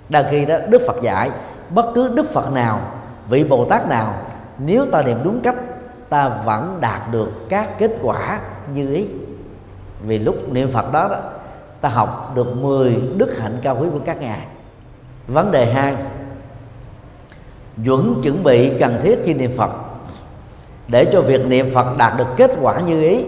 [0.09, 1.31] Đang khi đó đức phật dạy
[1.69, 2.81] bất cứ đức phật nào
[3.29, 4.13] vị bồ tát nào
[4.57, 5.55] nếu ta niệm đúng cách
[6.09, 8.39] ta vẫn đạt được các kết quả
[8.73, 9.05] như ý.
[10.01, 11.19] Vì lúc niệm phật đó, đó
[11.81, 14.41] ta học được 10 đức hạnh cao quý của các ngài.
[15.27, 15.95] Vấn đề hai
[17.85, 19.71] chuẩn chuẩn bị cần thiết khi niệm phật.
[20.87, 23.23] Để cho việc niệm phật đạt được kết quả như ý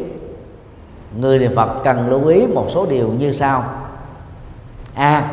[1.18, 3.64] người niệm phật cần lưu ý một số điều như sau.
[4.96, 5.32] A.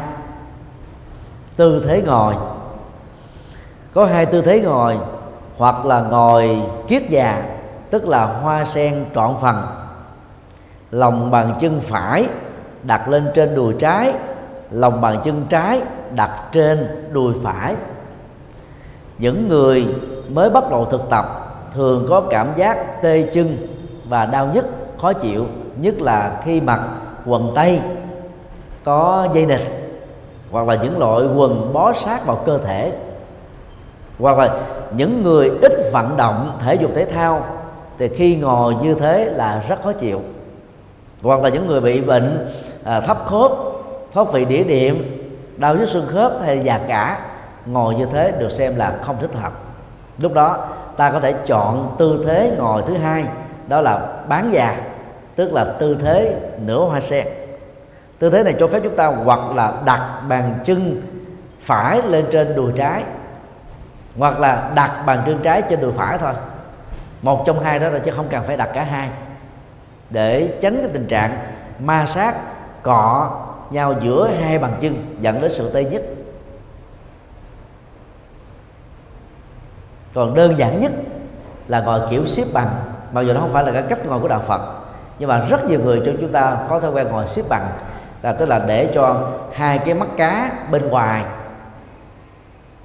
[1.57, 2.35] Tư thế ngồi.
[3.95, 4.99] Có hai tư thế ngồi,
[5.57, 7.43] hoặc là ngồi kiết già,
[7.91, 9.67] tức là hoa sen trọn phần.
[10.91, 12.29] Lòng bàn chân phải
[12.83, 14.13] đặt lên trên đùi trái,
[14.71, 15.81] lòng bàn chân trái
[16.15, 17.75] đặt trên đùi phải.
[19.19, 19.95] Những người
[20.29, 21.27] mới bắt đầu thực tập
[21.75, 23.57] thường có cảm giác tê chân
[24.09, 24.67] và đau nhức,
[25.01, 26.81] khó chịu nhất là khi mặc
[27.27, 27.81] quần tây
[28.85, 29.91] có dây nịch
[30.51, 32.93] hoặc là những loại quần bó sát vào cơ thể
[34.19, 34.57] hoặc là
[34.97, 37.45] những người ít vận động thể dục thể thao
[37.99, 40.21] thì khi ngồi như thế là rất khó chịu.
[41.23, 42.49] Hoặc là những người bị bệnh
[42.85, 43.51] à, thấp khớp
[44.15, 45.23] thoát vị đĩa điểm
[45.57, 47.19] đau nhức xương khớp hay già cả
[47.67, 49.53] ngồi như thế được xem là không thích hợp.
[50.19, 53.25] Lúc đó ta có thể chọn tư thế ngồi thứ hai
[53.69, 54.77] đó là bán già
[55.37, 57.27] tức là tư thế nửa hoa sen.
[58.19, 61.03] Tư thế này cho phép chúng ta hoặc là đặt bàn chân
[61.61, 63.05] phải lên trên đùi trái,
[64.19, 66.33] hoặc là đặt bàn chân trái trên đùi phải thôi.
[67.23, 69.09] Một trong hai đó là chứ không cần phải đặt cả hai.
[70.11, 71.39] Để tránh cái tình trạng
[71.79, 72.35] ma sát,
[72.83, 73.31] cọ
[73.71, 76.03] nhau giữa hai bàn chân dẫn đến sự tê nhất
[80.15, 80.93] còn đơn giản nhất
[81.69, 82.69] là ngồi kiểu xếp bằng,
[83.13, 84.61] mặc dù nó không phải là cái cách ngồi của đạo Phật
[85.19, 87.69] nhưng mà rất nhiều người trong chúng ta có thói quen ngồi xếp bằng,
[88.23, 91.25] là tức là để cho hai cái mắt cá bên ngoài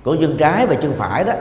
[0.03, 1.33] của chân trái và chân phải đó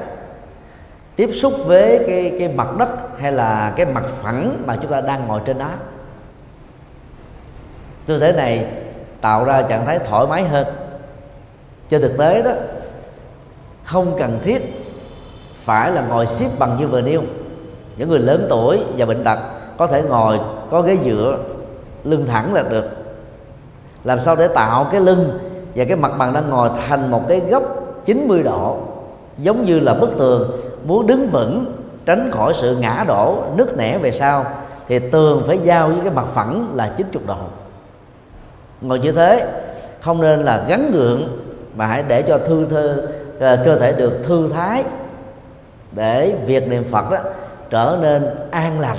[1.17, 5.01] tiếp xúc với cái cái mặt đất hay là cái mặt phẳng mà chúng ta
[5.01, 5.71] đang ngồi trên đó.
[8.07, 8.67] Tư thế này
[9.21, 10.67] tạo ra trạng thái thoải mái hơn.
[11.89, 12.51] Trên thực tế đó,
[13.85, 14.87] không cần thiết
[15.55, 17.23] phải là ngồi xếp bằng như vừa nêu.
[17.97, 19.39] Những người lớn tuổi và bệnh tật
[19.79, 20.39] có thể ngồi
[20.71, 21.39] có ghế dựa,
[22.05, 22.85] lưng thẳng là được.
[24.05, 25.39] Làm sao để tạo cái lưng
[25.75, 27.63] và cái mặt bằng đang ngồi thành một cái góc
[28.05, 28.79] 90 độ,
[29.39, 30.51] giống như là bức tường,
[30.85, 31.65] muốn đứng vững,
[32.07, 34.45] tránh khỏi sự ngã đổ, nứt nẻ về sau,
[34.89, 37.37] thì tường phải giao với cái mặt phẳng là 90 độ.
[38.81, 39.49] Ngồi như thế,
[40.01, 41.39] không nên là gắn gượng,
[41.77, 43.07] mà hãy để cho thư thơ
[43.41, 44.85] ờ, cơ thể được thư thái,
[45.93, 47.19] để việc niệm phật đó
[47.71, 48.97] trở nên an lành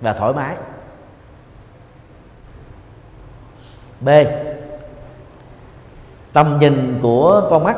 [0.00, 0.56] và thoải mái.
[4.00, 4.08] B.
[6.32, 7.76] Tầm nhìn của con mắt.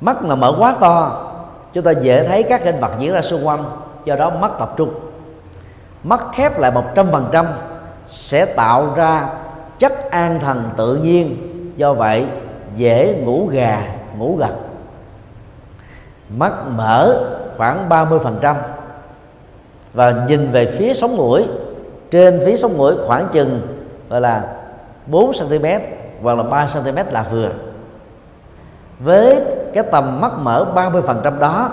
[0.00, 1.26] Mắt mà mở quá to,
[1.72, 3.64] chúng ta dễ thấy các hình vật diễn ra xung quanh,
[4.04, 4.94] do đó mắt tập trung.
[6.04, 7.46] Mắt khép lại một trăm phần trăm
[8.08, 9.28] sẽ tạo ra
[9.78, 11.36] chất an thần tự nhiên,
[11.76, 12.26] do vậy
[12.76, 13.82] dễ ngủ gà,
[14.18, 14.54] ngủ gật.
[16.28, 17.24] Mắt mở
[17.56, 18.54] khoảng 30%
[19.94, 21.46] và nhìn về phía sống mũi.
[22.10, 23.60] Trên phía sống mũi khoảng chừng
[24.08, 24.44] gọi là
[25.06, 25.66] 4 cm
[26.22, 27.50] hoặc là 3 cm là vừa.
[29.00, 29.40] Với
[29.72, 31.70] cái tầm mắt mở 30% đó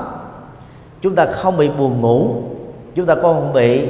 [1.01, 2.43] chúng ta không bị buồn ngủ
[2.97, 3.87] chúng ta không bị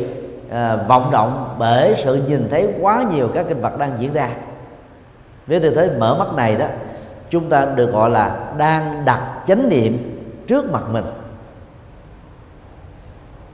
[0.49, 4.29] à, vọng động bởi sự nhìn thấy quá nhiều các kinh vật đang diễn ra.
[5.47, 6.65] Với tư thế mở mắt này đó
[7.29, 9.97] chúng ta được gọi là đang đặt chánh niệm
[10.47, 11.05] trước mặt mình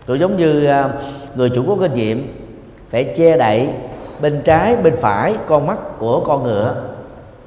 [0.07, 0.89] cũng giống như à,
[1.35, 2.35] người chủ có kinh nghiệm
[2.89, 3.69] phải che đậy
[4.21, 6.75] bên trái, bên phải con mắt của con ngựa.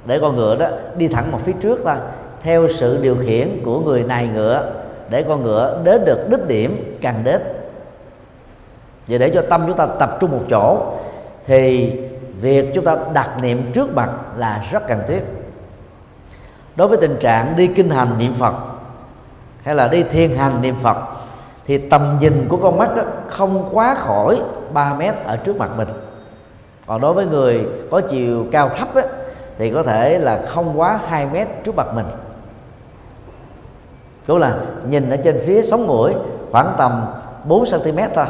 [0.06, 0.66] Để con ngựa đó
[0.96, 1.94] đi thẳng một phía trước thôi.
[2.42, 4.72] Theo sự điều khiển của người này ngựa,
[5.10, 7.40] để con ngựa đến được đích điểm càng đến
[9.08, 10.92] và để cho tâm chúng ta tập trung một chỗ,
[11.46, 11.92] thì
[12.40, 15.20] việc chúng ta đặt niệm trước mặt là rất cần thiết.
[16.76, 18.54] Đối với tình trạng đi kinh hành niệm phật,
[19.62, 20.96] hay là đi thiên hành niệm phật
[21.66, 24.40] thì tầm nhìn của con mắt đó không quá khỏi
[24.72, 25.88] 3 mét ở trước mặt mình.
[26.86, 29.02] Còn đối với người có chiều cao thấp á,
[29.58, 32.06] thì có thể là không quá 2 mét trước mặt mình.
[34.26, 34.54] Cũng là
[34.88, 36.14] nhìn ở trên phía sống mũi
[36.52, 37.06] khoảng tầm
[37.44, 38.26] 4 cm thôi.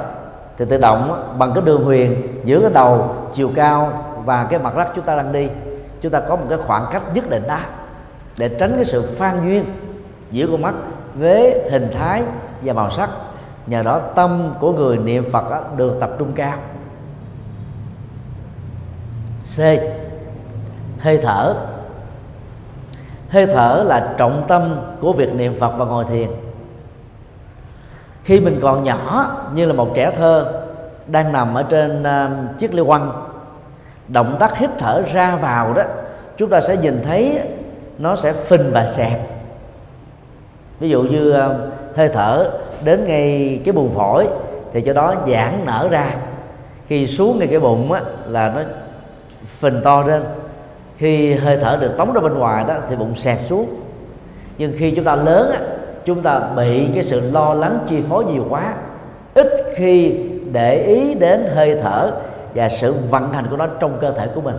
[0.58, 4.76] Thì tự động bằng cái đường huyền giữa cái đầu chiều cao và cái mặt
[4.76, 5.48] đất chúng ta đang đi
[6.00, 7.58] chúng ta có một cái khoảng cách nhất định đó
[8.38, 9.64] để tránh cái sự phan duyên
[10.30, 10.74] giữa con mắt
[11.14, 12.22] với hình thái
[12.62, 13.10] và màu sắc
[13.66, 16.58] nhờ đó tâm của người niệm phật đó, được tập trung cao.
[19.56, 19.58] C.
[20.98, 21.54] Hơi thở.
[23.28, 26.28] Hơi thở là trọng tâm của việc niệm phật và ngồi thiền.
[28.24, 30.62] Khi mình còn nhỏ như là một trẻ thơ
[31.06, 33.26] đang nằm ở trên uh, chiếc liêu quăng
[34.08, 35.82] động tác hít thở ra vào đó
[36.36, 37.40] chúng ta sẽ nhìn thấy
[37.98, 39.20] nó sẽ phình và xẹp.
[40.80, 42.50] Ví dụ như uh, hơi thở
[42.84, 44.28] đến ngay cái buồng phổi
[44.72, 46.14] thì cho đó giãn nở ra.
[46.88, 48.60] Khi xuống ngay cái bụng á, là nó
[49.46, 50.22] phình to lên.
[50.96, 53.66] Khi hơi thở được tống ra bên ngoài đó thì bụng xẹp xuống.
[54.58, 55.60] Nhưng khi chúng ta lớn á,
[56.04, 58.74] chúng ta bị cái sự lo lắng chi phối nhiều quá.
[59.34, 60.18] Ít khi
[60.52, 62.12] để ý đến hơi thở
[62.54, 64.56] và sự vận hành của nó trong cơ thể của mình.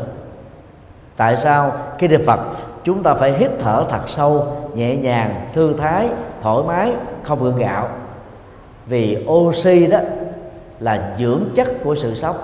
[1.18, 1.72] Tại sao?
[1.98, 2.40] Khi niệm phật
[2.84, 6.08] chúng ta phải hít thở thật sâu nhẹ nhàng thư thái
[6.42, 7.90] thoải mái không gượng gạo
[8.88, 10.00] vì oxy đó
[10.80, 12.36] là dưỡng chất của sự sống.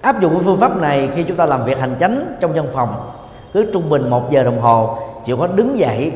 [0.00, 2.66] Áp dụng cái phương pháp này khi chúng ta làm việc hành chánh trong văn
[2.72, 3.10] phòng,
[3.52, 6.12] cứ trung bình một giờ đồng hồ, chỉ có đứng dậy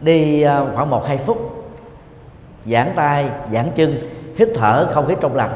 [0.00, 1.64] đi à, khoảng một, hai phút,
[2.66, 3.98] giãn tay, giãn chân,
[4.36, 5.52] hít thở không khí trong lành.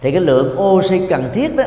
[0.00, 1.64] Thì cái lượng oxy cần thiết đó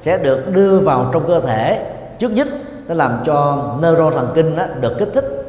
[0.00, 1.86] sẽ được đưa vào trong cơ thể.
[2.18, 2.48] Trước nhất
[2.88, 5.41] nó làm cho neuro thần kinh đó được kích thích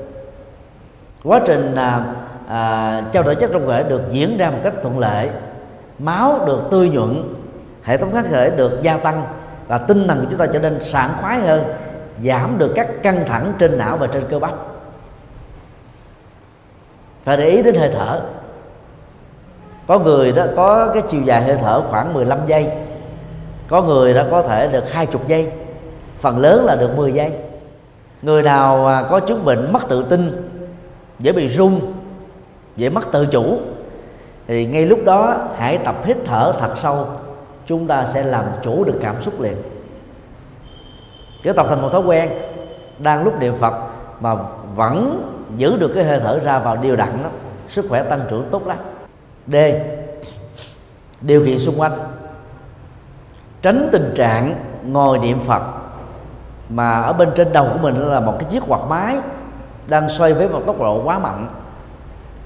[1.24, 2.06] quá trình à,
[2.48, 5.30] à, trao đổi chất trong cơ thể được diễn ra một cách thuận lợi.
[6.00, 7.34] Máu được tươi nhuận
[7.84, 9.26] hệ thống kháng thể được gia tăng
[9.68, 11.64] và tinh thần của chúng ta trở nên sảng khoái hơn
[12.24, 14.54] giảm được các căng thẳng trên não và trên cơ bắp.
[17.24, 18.22] Phải để ý đến hơi thở.
[19.88, 22.72] Có người đó có cái chiều dài hơi thở khoảng 15 giây.
[23.68, 25.52] Có người đó có thể được hai chục giây
[26.20, 27.32] phần lớn là được 10 giây.
[28.22, 30.50] Người nào à, có chứng bệnh mất tự tin
[31.20, 31.80] dễ bị run
[32.76, 33.60] dễ mất tự chủ.
[34.48, 37.08] Thì ngay lúc đó, hãy tập hít thở thật sâu,
[37.66, 39.56] chúng ta sẽ làm chủ được cảm xúc liền.
[41.44, 42.30] Cứ tập thành một thói quen,
[43.00, 43.74] đang lúc niệm phật
[44.20, 44.36] mà
[44.76, 47.30] vẫn giữ được cái hơi thở ra vào điều đặn đó,
[47.68, 48.78] sức khỏe tăng trưởng tốt lắm.
[49.48, 49.56] D.
[51.22, 51.92] Điều kiện xung quanh.
[53.62, 55.64] Tránh tình trạng ngồi niệm phật
[56.70, 59.18] mà ở bên trên đầu của mình là một cái chiếc quạt máy
[59.88, 61.48] đang xoay với một tốc độ quá mạnh.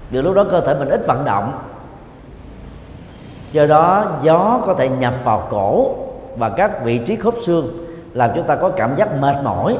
[0.09, 1.59] Vì lúc đó cơ thể mình ít vận động.
[3.51, 5.95] Do đó, gió có thể nhập vào cổ
[6.37, 9.77] và các vị trí khớp xương, làm chúng ta có cảm giác mệt mỏi,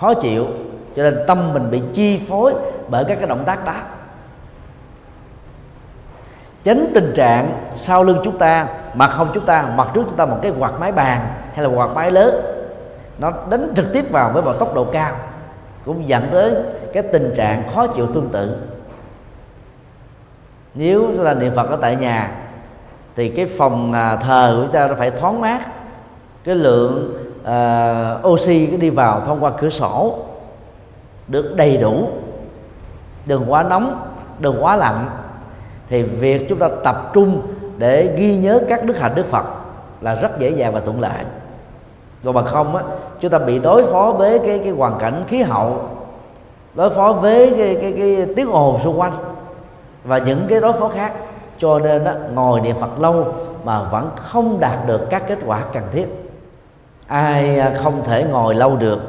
[0.00, 0.46] khó chịu.
[0.96, 2.54] Cho nên tâm mình bị chi phối
[2.88, 3.74] bởi các cái động tác đó.
[6.64, 10.26] Tránh tình trạng sau lưng chúng ta, mặt không chúng ta, mặt trước chúng ta
[10.26, 12.40] một cái quạt máy bàn hay là quạt máy lớn,
[13.18, 15.16] nó đánh trực tiếp vào, với một tốc độ cao
[15.88, 16.54] cũng dẫn tới
[16.92, 18.56] cái tình trạng khó chịu tương tự.
[20.74, 22.30] Nếu là niệm phật ở tại nhà
[23.16, 25.60] thì cái phòng à, thờ của chúng ta phải thoáng mát.
[26.44, 30.18] Cái lượng uh, oxy cái đi vào thông qua cửa sổ
[31.28, 32.08] được đầy đủ.
[33.26, 35.06] Đừng quá nóng đừng quá lạnh.
[35.88, 37.42] Thì việc chúng ta tập trung
[37.78, 39.44] để ghi nhớ các đức hạnh đức phật
[40.00, 41.24] là rất dễ dàng và thuận lợi
[42.22, 42.82] rồi bằng không á
[43.20, 45.80] chúng ta bị đối phó với cái cái hoàn cảnh khí hậu
[46.74, 49.12] đối phó với cái cái, cái tiếng ồn xung quanh
[50.04, 51.12] và những cái đối phó khác.
[51.58, 55.64] Cho nên đó, ngồi niệm phật lâu mà vẫn không đạt được các kết quả
[55.72, 56.06] cần thiết.
[57.06, 59.00] Ai à, không thể ngồi lâu được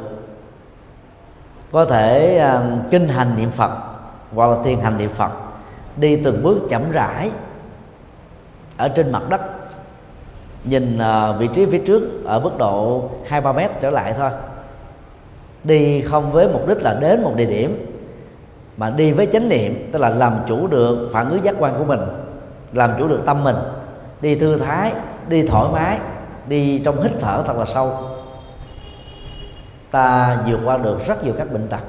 [1.72, 3.72] có thể uh, kinh hành niệm phật
[4.36, 5.32] hoặc là thiền hành niệm phật
[5.98, 7.32] đi từng bước chậm rãi
[8.78, 9.42] ở trên mặt đất
[10.64, 14.30] nhìn uh, vị trí phía trước ở mức độ hai ba mét trở lại thôi.
[15.64, 17.86] Đi không với mục đích là đến một địa điểm
[18.78, 21.86] mà đi với chánh niệm tức là làm chủ được phản ứng giác quan của
[21.86, 22.00] mình
[22.74, 23.56] làm chủ được tâm mình.
[24.22, 24.92] Đi thư thái
[25.28, 26.00] đi thoải mái
[26.48, 27.94] đi trong hít thở thật là sâu.
[29.92, 31.80] Ta vượt qua được rất nhiều các bệnh tật.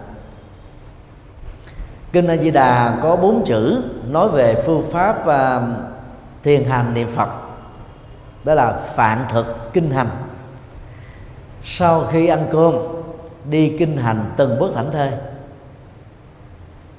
[2.13, 5.63] Kinh a di đà có bốn chữ nói về phương pháp uh,
[6.43, 7.29] thiền hành niệm phật
[8.45, 10.09] đó là phạn thực kinh hành.
[11.63, 12.75] Sau khi ăn cơm
[13.51, 15.11] đi kinh hành từng bước thảnh thơi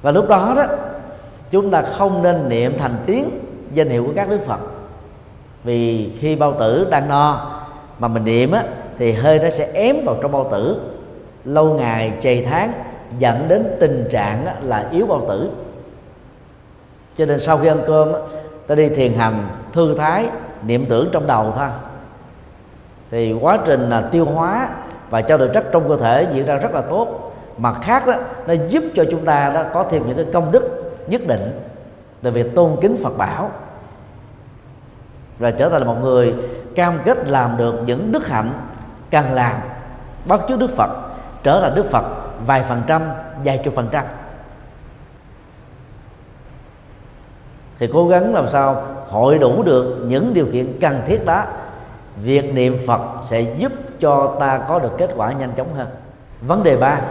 [0.01, 0.65] và lúc đó đó
[1.51, 3.30] chúng ta không nên niệm thành tiếng
[3.73, 4.60] danh hiệu của các đức phật.
[5.63, 7.51] Vì khi bao tử đang no
[7.99, 8.63] mà mình niệm á
[8.97, 10.82] thì hơi nó sẽ ém vào trong bao tử.
[11.45, 12.73] Lâu ngày chày tháng
[13.19, 15.49] dẫn đến tình trạng á, là yếu bao tử.
[17.17, 18.19] Cho nên sau khi ăn cơm á,
[18.67, 20.30] ta đi thiền hành thư thái
[20.63, 21.67] niệm tưởng trong đầu thôi.
[23.12, 24.69] Thì quá trình là tiêu hóa
[25.10, 27.34] và trao đổi chất trong cơ thể diễn ra rất là tốt.
[27.58, 28.13] Mặt khác đó,
[28.47, 31.60] nó giúp cho chúng ta đó có thêm những cái công đức nhất định
[32.21, 33.52] từ việc tôn kính Phật bảo.
[35.39, 36.36] Và trở thành một người
[36.76, 38.54] cam kết làm được những đức hạnh
[39.12, 39.56] cần làm,
[40.26, 40.89] bắt chước Đức Phật,
[41.43, 42.04] trở thành Đức Phật
[42.45, 43.02] vài phần trăm,
[43.43, 44.06] vài chục phần trăm.
[47.82, 51.44] Thì cố gắng làm sao hội đủ được những điều kiện cần thiết đó.
[52.24, 55.88] Việc niệm Phật sẽ giúp cho ta có được kết quả nhanh chóng hơn.
[56.41, 57.01] Vấn đề ba.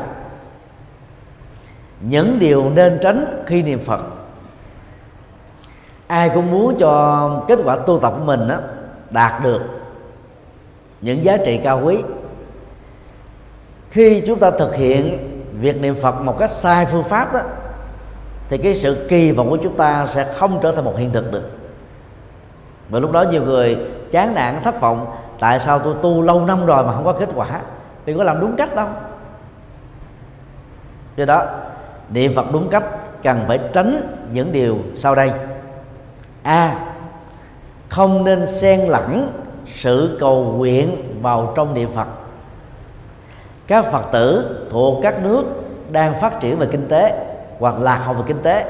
[2.01, 4.01] Những điều nên tránh khi niệm Phật.
[6.07, 8.57] Ai cũng muốn cho kết quả tu tập của mình đó,
[9.11, 9.61] đạt được
[11.01, 11.99] những giá trị cao quý.
[13.91, 15.19] Khi chúng ta thực hiện
[15.61, 17.41] việc niệm Phật một cách sai phương pháp đó
[18.51, 21.33] thì cái sự kỳ vọng của chúng ta sẽ không trở thành một hiện thực
[21.33, 21.51] được.
[22.89, 23.79] Và lúc đó nhiều người
[24.11, 25.07] chán nản, thất vọng,
[25.39, 27.61] tại sao tôi tu lâu năm rồi mà không có kết quả?
[28.07, 28.89] Thì có làm đúng cách đâu.
[31.17, 31.47] Do đó,
[32.11, 32.85] niệm phật đúng cách
[33.23, 35.33] cần phải tránh những điều sau đây.
[36.43, 36.79] A,
[37.89, 39.33] không nên xen lẫn
[39.77, 42.07] sự cầu nguyện vào trong niệm phật.
[43.67, 45.45] Các phật tử thuộc các nước
[45.91, 47.30] đang phát triển về kinh tế
[47.61, 48.65] hoặc lạc hậu về kinh tế.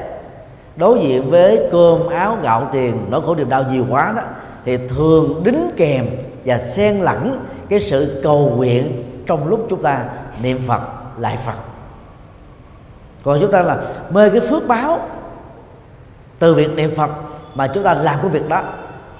[0.75, 4.21] Đối diện với cơm, áo, gạo, tiền, nỗi khổ niềm đau nhiều quá đó,
[4.65, 6.05] thì thường đính kèm
[6.45, 7.39] và xen lẫn
[7.69, 10.03] cái sự cầu nguyện trong lúc chúng ta
[10.41, 10.81] niệm phật,
[11.17, 11.57] lại phật.
[13.23, 13.77] Còn chúng ta là
[14.09, 14.99] mê cái phước báo
[16.39, 17.09] từ việc niệm phật
[17.55, 18.63] mà chúng ta làm cái việc đó.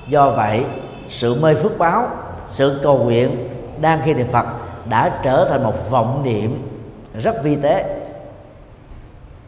[0.08, 0.66] Do vậy,
[1.10, 2.10] sự mê phước báo,
[2.48, 3.50] sự cầu nguyện
[3.82, 4.46] đang khi niệm phật
[4.90, 6.62] đã trở thành một vọng niệm
[7.14, 8.01] rất vi tế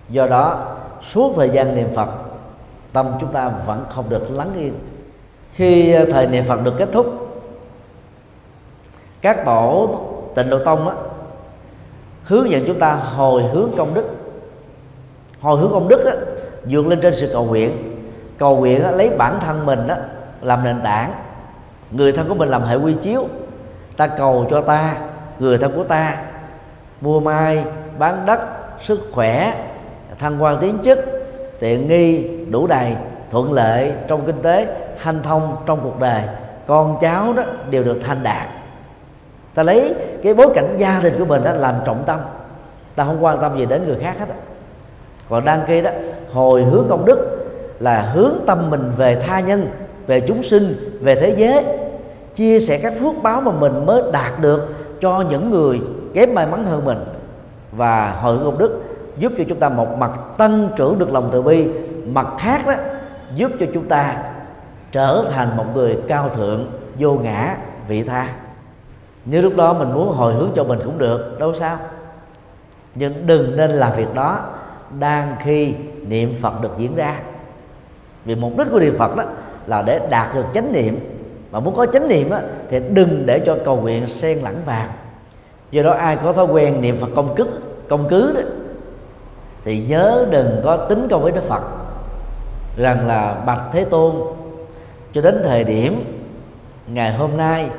[0.10, 0.76] do đó
[1.12, 2.10] suốt thời gian niệm phật
[2.94, 4.74] tâm chúng ta vẫn không được lắng yên.
[5.54, 7.24] Khi ờ, thời niệm phật được kết thúc
[9.22, 10.00] các tổ
[10.36, 10.96] tịnh độ tông á,
[12.24, 14.06] hướng dẫn chúng ta hồi hướng công đức.
[15.42, 16.14] Hồi hướng công đức á,
[16.64, 18.00] vượt lên trên sự cầu nguyện.
[18.38, 19.98] Cầu nguyện á, lấy bản thân mình á,
[20.42, 21.14] làm nền tảng.
[21.92, 23.28] Người thân của mình làm hệ quy chiếu.
[23.98, 24.96] Ta cầu cho ta
[25.40, 26.18] người thân của ta
[27.02, 27.64] mua mai
[28.00, 28.40] bán đất
[28.82, 29.54] sức khỏe
[30.20, 31.00] thăng quan tiến chức,
[31.60, 32.94] tiện nghi, đủ đầy,
[33.32, 36.22] thuận lợi trong kinh tế, hanh thông trong cuộc đời.
[36.68, 38.48] Con cháu đó đều được thành đạt.
[39.54, 42.20] Ta lấy cái bối cảnh gia đình của mình đó làm trọng tâm.
[42.96, 44.36] Ta không quan tâm gì đến người khác hết đó.
[45.30, 45.92] còn đăng ký đó,
[46.34, 47.48] hồi hướng công đức
[47.80, 49.68] là hướng tâm mình về tha nhân,
[50.08, 51.64] về chúng sinh, về thế giới.
[52.36, 55.82] Chia sẻ các phước báo mà mình mới đạt được cho những người
[56.14, 56.98] kém may mắn hơn mình.
[57.72, 58.84] Và hồi hướng công đức
[59.18, 61.68] giúp cho chúng ta một mặt tăng trưởng được lòng từ bi
[62.06, 62.74] mặt khác đó
[63.36, 64.24] giúp cho chúng ta
[64.92, 67.58] trở thành một người cao thượng vô ngã
[67.88, 68.28] vị tha.
[69.26, 71.78] Như lúc đó mình muốn hồi hướng cho mình cũng được đâu sao?
[72.96, 74.40] Nhưng đừng nên làm việc đó
[75.00, 75.74] đang khi
[76.08, 77.20] niệm phật được diễn ra.
[78.26, 79.24] Vì mục đích của niệm phật đó
[79.68, 81.00] là để đạt được chánh niệm.
[81.52, 82.40] Mà muốn có chánh niệm đó,
[82.70, 84.88] thì đừng để cho cầu nguyện xen lẫn vào.
[85.72, 87.46] Do đó ai có thói quen niệm phật công cứ
[87.90, 88.42] công cứ đó
[89.64, 91.62] thì nhớ đừng có tính công với đức phật.
[92.78, 94.16] Rằng là bạch thế tôn,
[95.14, 96.04] cho đến thời điểm
[96.88, 97.70] ngày hôm nay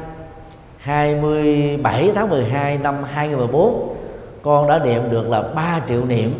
[0.78, 3.96] 27 tháng 12 năm 2014
[4.42, 6.34] con đã niệm được là 3 triệu niệm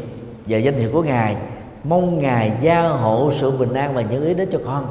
[0.47, 1.37] về danh hiệu của ngài.
[1.85, 4.87] Mong ngài gia hộ sự bình an và những ý đến cho con.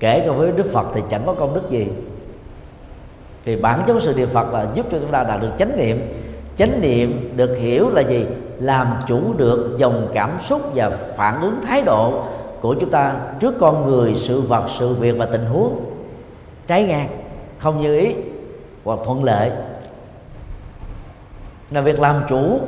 [0.00, 1.86] Kể cả với đức phật thì chẳng có công đức gì.
[3.44, 5.98] Thì bản chất sự niệm phật là giúp cho chúng ta đạt được chánh niệm
[6.58, 8.26] chánh niệm được hiểu là gì?
[8.58, 12.24] Làm chủ được dòng cảm xúc và phản ứng thái độ
[12.60, 15.80] của chúng ta trước con người, sự vật, sự việc và tình huống.
[16.66, 17.08] Trái ngang,
[17.58, 18.14] không như ý
[18.84, 19.50] hoặc thuận lợi.
[21.70, 22.60] Là việc làm chủ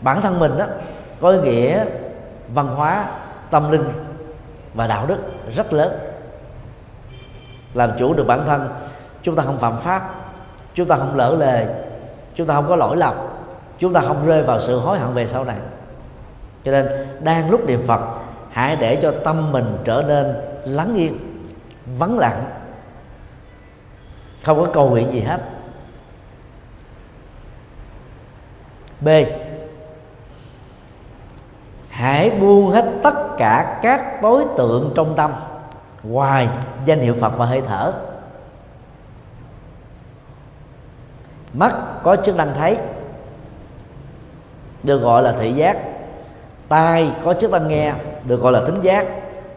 [0.00, 0.66] bản thân mình đó,
[1.20, 1.84] có ý nghĩa
[2.54, 3.04] văn hóa,
[3.50, 3.84] tâm linh
[4.74, 5.18] và đạo đức
[5.56, 5.98] rất lớn.
[7.74, 8.68] Làm chủ được bản thân,
[9.22, 10.14] chúng ta không phạm pháp,
[10.74, 11.66] chúng ta không lỡ lời
[12.38, 13.14] chúng ta không có lỗi lầm.
[13.78, 15.56] Chúng ta không rơi vào sự hối hận về sau này.
[16.64, 16.86] Cho nên,
[17.20, 18.00] đang lúc niệm phật,
[18.50, 21.18] hãy để cho tâm mình trở nên lắng yên,
[21.98, 22.44] vắng lặng.
[24.44, 25.40] Không có cầu nguyện gì hết.
[29.00, 29.08] B.
[31.88, 35.32] Hãy buông hết tất cả các đối tượng trong tâm.
[36.02, 36.48] Ngoài
[36.84, 37.92] danh hiệu phật và hơi thở.
[41.52, 41.74] Mắt
[42.04, 42.76] có chức năng thấy.
[44.82, 45.76] Được gọi là thị giác.
[46.68, 47.92] Tai có chức năng nghe,
[48.24, 49.06] được gọi là thính giác.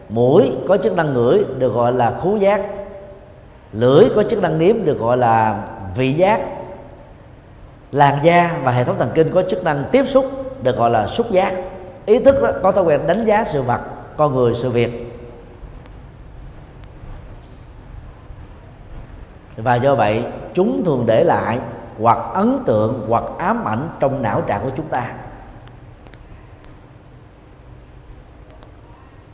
[0.08, 2.62] Mũi có chức năng ngửi, được gọi là khú giác.
[3.72, 5.64] Lưỡi có chức năng nếm, được gọi là
[5.96, 6.40] vị giác.
[7.92, 10.24] Làn da và hệ thống thần kinh có chức năng tiếp xúc,
[10.62, 11.54] được gọi là xúc giác.
[12.06, 13.80] Ý thức đó, có thói quen đánh giá sự vật,
[14.16, 15.18] con người, sự việc.
[19.56, 20.24] Và do vậy,
[20.54, 21.58] chúng thường để lại
[22.00, 25.06] hoặc ấn tượng hoặc ám ảnh trong não trạng của chúng ta.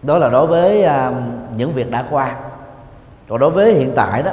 [0.03, 1.15] Đó là đối với uh,
[1.57, 2.35] những việc đã qua.
[3.29, 4.33] Còn đối với hiện tại đó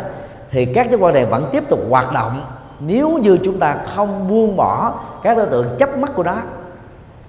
[0.51, 2.45] thì các giác quan này vẫn tiếp tục hoạt động
[2.79, 6.37] nếu như chúng ta không buông bỏ các đối tượng chấp mắt của nó.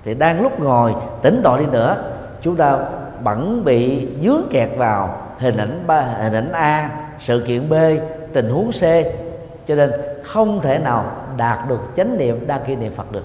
[0.04, 1.96] Thì đang lúc ngồi tỉnh tọa đi nữa
[2.42, 2.78] chúng ta
[3.22, 6.90] vẫn bị dướng kẹt vào hình ảnh ba hình ảnh a
[7.20, 7.74] sự kiện b
[8.32, 8.82] tình huống c.
[9.68, 9.92] Cho nên
[10.26, 11.04] không thể nào
[11.36, 13.24] đạt được chánh niệm đa khi niệm phật được.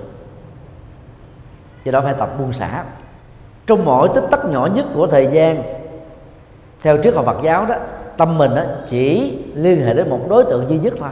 [1.84, 2.84] Do đó phải tập buông xả.
[3.68, 5.64] Trong mỗi tích tắc nhỏ nhất của thời gian
[6.82, 7.76] theo triết học Phật giáo đó
[8.18, 11.10] tâm mình đó chỉ liên hệ đến một đối tượng duy nhất thôi.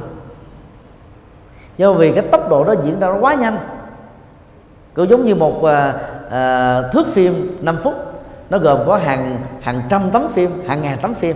[1.77, 3.57] Do vì cái tốc độ đó diễn ra nó quá nhanh
[4.93, 5.93] cũng giống như một à,
[6.29, 7.93] à, thước phim 5 phút
[8.49, 11.35] nó gồm có hàng hàng trăm tấm phim hàng ngàn tấm phim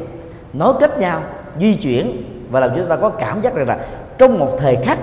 [0.54, 1.22] nối kết nhau
[1.60, 3.80] di chuyển và làm cho chúng ta có cảm giác rằng là
[4.18, 4.99] trong một thời khắc,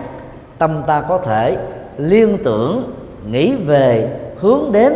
[0.59, 1.57] tâm ta có thể
[1.97, 2.93] liên tưởng,
[3.27, 4.09] nghĩ về,
[4.39, 4.93] hướng đến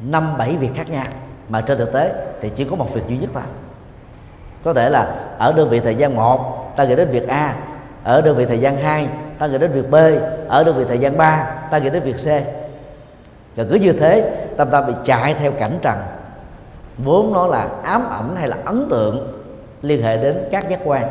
[0.00, 1.04] năm bảy việc khác nhau.
[1.48, 3.42] Mà trên thực tế thì chỉ có một việc duy nhất thôi.
[4.64, 7.54] Có thể là ở đơn vị thời gian 1 ta nghĩ đến việc A.
[8.04, 9.08] Ở đơn vị thời gian 2
[9.38, 9.94] ta nghĩ đến việc B.
[10.48, 12.26] Ở đơn vị thời gian 3 ta nghĩ đến việc C.
[13.56, 15.98] Và cứ như thế, tâm ta bị chạy theo cảnh trần.
[16.98, 19.40] Vốn nó là ám ảnh hay là ấn tượng
[19.82, 21.08] liên hệ đến các giác quan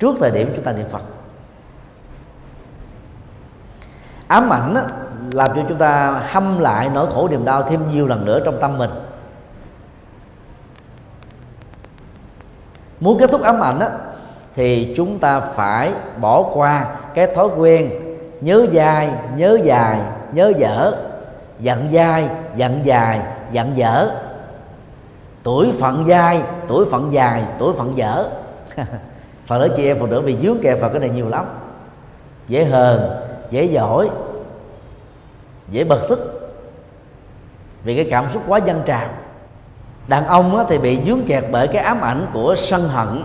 [0.00, 1.02] trước thời điểm chúng ta niệm phật.
[4.28, 4.80] Ám ảnh đó,
[5.32, 8.60] làm cho chúng ta hâm lại nỗi khổ niềm đau thêm nhiều lần nữa trong
[8.60, 8.90] tâm mình.
[13.00, 13.86] Muốn kết thúc ám ảnh đó,
[14.54, 17.90] thì chúng ta phải bỏ qua cái thói quen
[18.40, 20.00] nhớ dai nhớ dài
[20.32, 20.96] nhớ dở
[21.60, 23.20] giận dai giận dài
[23.52, 24.10] giận dở.
[25.42, 28.30] Tuổi phận dai tuổi phận dài tuổi phận dở.
[29.50, 31.44] phần lớn chị em phụ nữ bị dướng kẹp vào cái này nhiều lắm.
[32.48, 33.00] Dễ hờn,
[33.50, 34.08] dễ giỏi,
[35.70, 36.50] dễ bực tức.
[37.84, 39.08] Vì cái cảm xúc quá dân trào.
[40.08, 43.22] Đàn ông thì bị dướng kẹt bởi cái ám ảnh của sân hận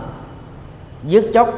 [1.04, 1.48] giết chóc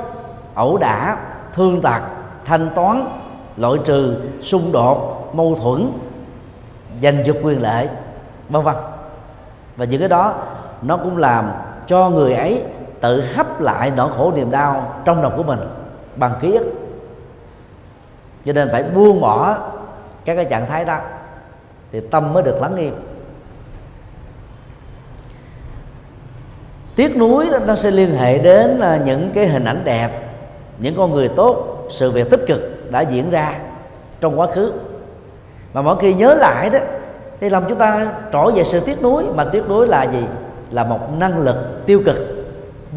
[0.54, 1.16] ẩu đả,
[1.54, 2.02] thương tật
[2.44, 3.08] thanh toán,
[3.56, 5.90] loại trừ, xung đột, mâu thuẫn,
[7.02, 7.88] giành giật quyền lợi
[8.48, 8.76] vân vân.
[9.76, 10.34] Và những cái đó
[10.82, 11.50] nó cũng làm
[11.86, 12.62] cho người ấy
[13.00, 15.58] tự hấp lại nỗi khổ niềm đau trong lòng của mình
[16.16, 16.72] bằng ký ức.
[18.44, 19.58] Cho nên phải buông bỏ
[20.24, 20.98] các cái trạng thái đó
[21.92, 22.94] thì tâm mới được lắng nghiêm
[26.98, 30.08] tiếc nuối nó sẽ liên hệ đến à, những cái hình ảnh đẹp,
[30.78, 33.54] những con người tốt, sự việc tích cực đã diễn ra
[34.20, 34.72] trong quá khứ.
[35.72, 36.78] Mà mỗi khi nhớ lại đó,
[37.40, 40.24] thì làm chúng ta trỗi về sự tiếc nuối, mà tiếc nuối là gì?
[40.70, 42.16] Là một năng lực tiêu cực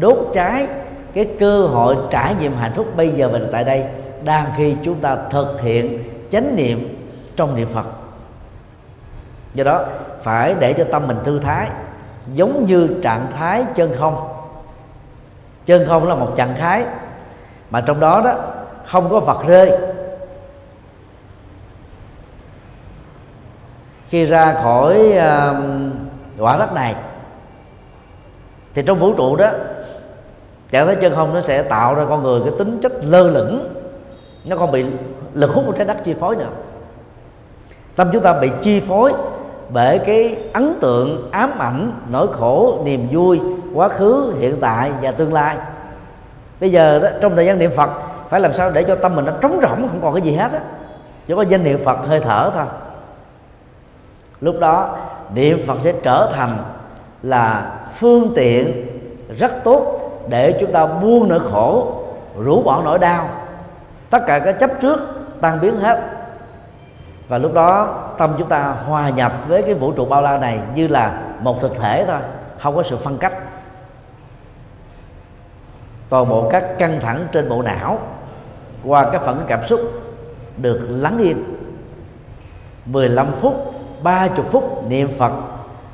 [0.00, 0.66] đốt cháy
[1.14, 3.84] cái cơ hội trải nghiệm hạnh phúc bây giờ mình tại đây
[4.24, 6.98] đang khi chúng ta thực hiện chánh niệm
[7.36, 7.86] trong niệm phật.
[9.54, 9.84] Do đó
[10.22, 11.68] phải để cho tâm mình thư thái
[12.34, 14.28] giống như trạng thái chân không.
[15.66, 16.84] Chân không là một trạng thái
[17.70, 18.34] mà trong đó đó
[18.84, 19.78] không có vật rơi.
[24.08, 25.56] Khi ra khỏi uh,
[26.38, 26.94] quả đất này
[28.74, 29.50] thì trong vũ trụ đó
[30.72, 33.74] trạng thái chân không nó sẽ tạo ra con người cái tính chất lơ lửng.
[34.44, 34.84] Nó không bị
[35.34, 36.48] lực hút của trái đất chi phối nữa.
[37.96, 39.12] Tâm chúng ta bị chi phối
[39.68, 43.40] bởi cái ấn tượng, ám ảnh, nỗi khổ, niềm vui,
[43.74, 45.56] quá khứ, hiện tại và tương lai.
[46.60, 47.90] Bây giờ đó, trong thời gian niệm phật,
[48.28, 50.52] phải làm sao để cho tâm mình nó trống rỗng, không còn cái gì hết
[50.52, 50.60] á.
[51.26, 52.64] Chỉ có danh niệm phật hơi thở thôi.
[54.40, 54.96] Lúc đó,
[55.34, 56.58] niệm phật sẽ trở thành
[57.22, 58.86] là phương tiện
[59.38, 61.92] rất tốt để chúng ta buông nỗi khổ,
[62.38, 63.28] rũ bỏ nỗi đau.
[64.10, 65.00] Tất cả các chấp trước
[65.40, 66.00] tan biến hết.
[67.28, 70.60] Và lúc đó, tâm chúng ta hòa nhập với cái vũ trụ bao la này
[70.74, 72.20] như là một thực thể thôi,
[72.58, 73.32] không có sự phân cách.
[76.08, 77.98] Toàn bộ các căng thẳng trên bộ não
[78.84, 79.80] qua các phản cảm xúc
[80.56, 81.44] được lắng yên.
[82.84, 85.32] 15 phút 30 phút niệm Phật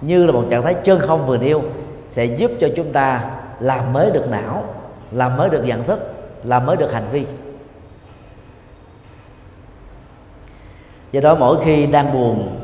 [0.00, 1.62] như là một trạng thái chân không vừa nêu
[2.10, 3.24] sẽ giúp cho chúng ta
[3.60, 4.64] làm mới được não
[5.12, 7.26] làm mới được nhận thức làm mới được hành vi.
[11.12, 12.60] Do đó mỗi khi đang buồn,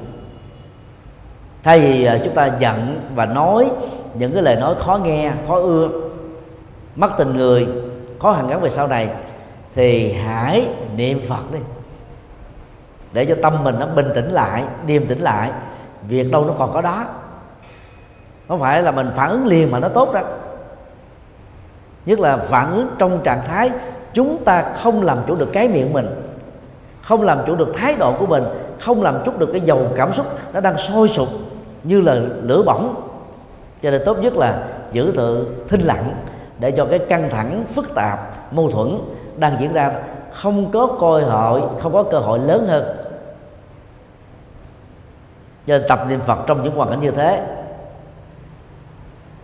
[1.62, 3.70] thay vì ờ, chúng ta giận và nói
[4.14, 5.88] những cái lời nói khó nghe, khó ưa,
[6.97, 7.68] mất tình người,
[8.20, 9.09] khó hàn gắn về sau này,
[9.74, 11.59] thì hãy niệm phật đi.
[13.12, 15.51] Để cho tâm mình nó bình tĩnh lại, điềm tĩnh lại.
[16.09, 17.05] Việc đâu nó còn có đó.
[18.49, 20.22] Không phải là mình phản ứng liền mà nó tốt ra
[22.07, 23.70] nhất là phản ứng trong trạng thái
[24.12, 26.07] chúng ta không làm chủ được cái miệng mình,
[27.02, 28.44] không làm chủ được thái độ của mình,
[28.80, 31.28] không làm chủ được cái dầu cảm xúc nó đang sôi sục
[31.82, 32.94] như là lửa bỏng.
[33.82, 36.14] Cho nên tốt nhất là giữ tự thinh lặng
[36.59, 38.18] để cho cái căng thẳng, phức tạp,
[38.55, 38.98] mâu thuẫn
[39.36, 39.92] đang diễn ra
[40.32, 42.84] không có cơ hội, không có cơ hội lớn hơn.
[45.66, 47.46] Cho nên tập niệm phật trong những hoàn cảnh như thế,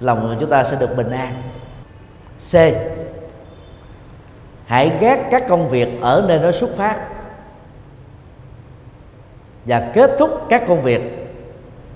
[0.01, 1.43] lòng chúng ta sẽ được bình an
[2.53, 2.55] c.
[4.67, 7.01] Hãy gác các công việc ở nơi nó xuất phát
[9.65, 11.29] và kết thúc các công việc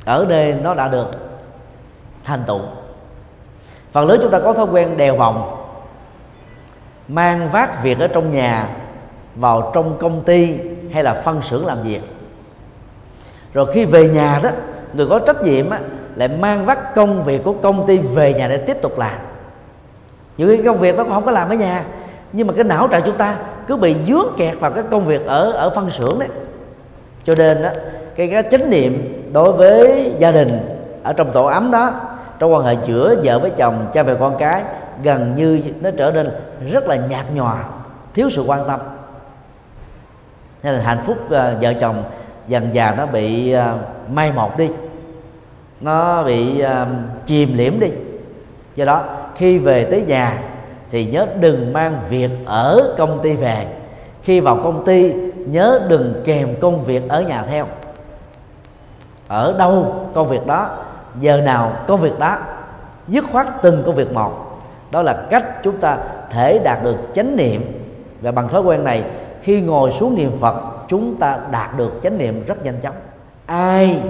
[0.05, 1.11] ở nơi nó đã được
[2.25, 2.61] thành tựu.
[3.93, 5.67] Phần lớn chúng ta có thói quen đèo vòng
[7.09, 8.69] mang vác việc ở trong nhà
[9.35, 10.59] vào trong công ty
[10.93, 12.01] hay là phân xưởng làm việc.
[13.55, 14.51] Rồi khi về nhà đó
[14.93, 15.81] người có trách nhiệm á,
[16.15, 19.19] lại mang vác công việc của công ty về nhà để tiếp tục làm
[20.37, 21.85] những cái công việc nó không có làm ở nhà.
[22.33, 25.27] Nhưng mà cái não trạng chúng ta cứ bị dướng kẹt vào cái công việc
[25.27, 26.29] ở ở phân xưởng đấy.
[27.25, 27.69] Cho nên đó
[28.17, 30.61] cái cái chánh niệm đối với gia đình
[31.03, 31.93] ở trong tổ ấm đó
[32.39, 34.63] trong quan hệ giữa vợ với chồng cha mẹ con cái
[35.03, 36.31] gần như nó trở nên
[36.73, 37.65] rất là nhạt nhòa
[38.15, 38.81] thiếu sự quan tâm.
[40.63, 42.03] Nên là hạnh phúc uh, vợ chồng
[42.49, 44.69] dần dà nó bị uh, mai một đi.
[45.81, 46.89] Nó bị uh,
[47.27, 47.89] chìm liễm đi.
[48.75, 49.03] Do đó
[49.37, 50.43] khi về tới nhà
[50.91, 53.67] thì nhớ đừng mang việc ở công ty về.
[54.23, 57.67] Khi vào công ty, nhớ đừng kèm công việc ở nhà theo.
[59.29, 60.71] Ở đâu công việc đó,
[61.21, 62.39] giờ nào công việc đó,
[63.09, 64.61] dứt khoát từng công việc một.
[64.91, 65.99] Đó là cách chúng ta
[66.31, 67.63] thể đạt được chánh niệm.
[68.21, 69.05] Và bằng thói quen này,
[69.43, 70.55] khi ngồi xuống niệm phật,
[70.89, 72.95] chúng ta đạt được chánh niệm rất nhanh chóng.
[73.47, 74.03] Ai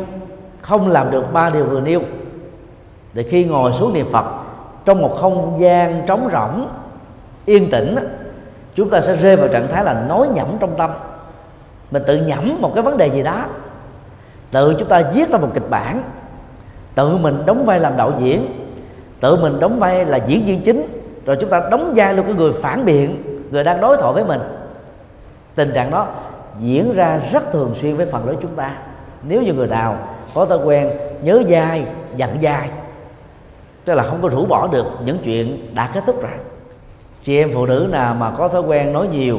[0.63, 2.01] không làm được ba điều vừa nêu?
[3.15, 4.25] Thì khi ngồi xuống niệm phật
[4.85, 6.69] trong một không gian trống rỗng,
[7.45, 7.97] yên tĩnh,
[8.75, 10.91] chúng ta sẽ rơi vào trạng thái là nói nhẩm trong tâm.
[11.91, 13.45] Mình tự nhẩm một cái vấn đề gì đó,
[14.51, 16.03] tự chúng ta viết ra một kịch bản,
[16.95, 18.47] tự mình đóng vai làm đạo diễn,
[19.21, 20.87] tự mình đóng vai là diễn viên chính,
[21.27, 24.25] rồi chúng ta đóng vai luôn cái người phản biện, người đang đối thoại với
[24.25, 24.41] mình.
[25.55, 26.07] Tình trạng đó
[26.59, 28.77] diễn ra rất thường xuyên với phần lớn chúng ta.
[29.23, 29.97] Nếu như người nào
[30.35, 30.91] có thói quen
[31.23, 32.69] nhớ dai giận dai
[33.85, 36.33] tức là không có rũ bỏ được những chuyện đã kết thúc rồi.
[37.23, 39.39] Chị em phụ nữ nào mà có thói quen nói nhiều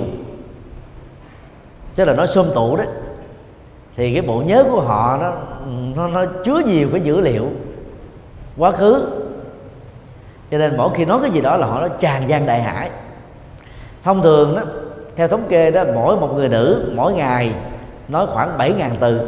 [1.96, 2.88] tức là nói xôm tụ đấy
[3.96, 5.34] thì cái bộ nhớ của họ nó
[5.96, 7.50] nó, nó chứa nhiều cái dữ liệu
[8.58, 9.08] quá khứ.
[10.52, 12.90] Cho nên mỗi khi nói cái gì đó là họ nó tràn gian đại hải.
[14.04, 14.62] Thông thường đó
[15.16, 17.54] theo thống kê đó mỗi một người nữ mỗi ngày
[18.08, 19.22] nói khoảng 7.000 từ.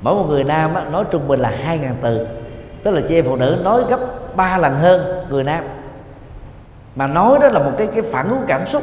[0.00, 2.26] Mỗi một người nam á, nói trung bình là 2.000 từ
[2.84, 4.00] tức là chị em phụ nữ nói gấp
[4.36, 5.64] ba lần hơn người nam.
[6.96, 8.82] Mà nói đó là một cái cái phản ứng cảm xúc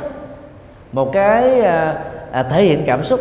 [0.91, 3.19] một cái à, à, thể hiện cảm xúc.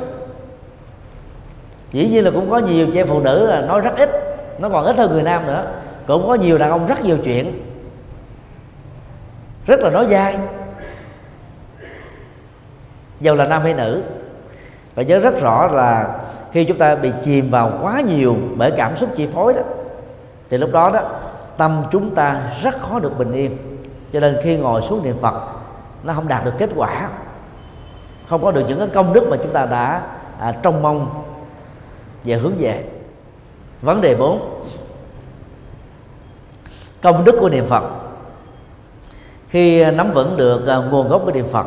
[1.92, 4.10] Dĩ nhiên là cũng có nhiều chị em phụ nữ là nói rất ít
[4.58, 5.66] nó còn ít hơn người nam nữa.
[6.06, 7.62] Cũng có nhiều đàn ông rất nhiều chuyện
[9.66, 10.38] rất là nói dai.
[13.20, 14.02] Dầu là nam hay nữ.
[14.94, 16.18] Và nhớ rất rõ là
[16.52, 19.62] khi chúng ta bị chìm vào quá nhiều bởi cảm xúc chi phối đó
[20.51, 21.01] thì lúc đó đó
[21.57, 23.57] tâm chúng ta rất khó được bình yên.
[24.12, 25.34] Cho nên khi ngồi xuống niệm phật
[26.03, 27.09] nó không đạt được kết quả.
[28.28, 30.03] Không có được những cái công đức mà chúng ta đã
[30.38, 31.24] à, trông mong
[32.24, 32.84] và hướng về.
[33.82, 34.40] Vấn đề 4
[37.03, 37.84] công đức của niệm phật.
[39.48, 41.66] Khi nắm vững được à, nguồn gốc của niệm phật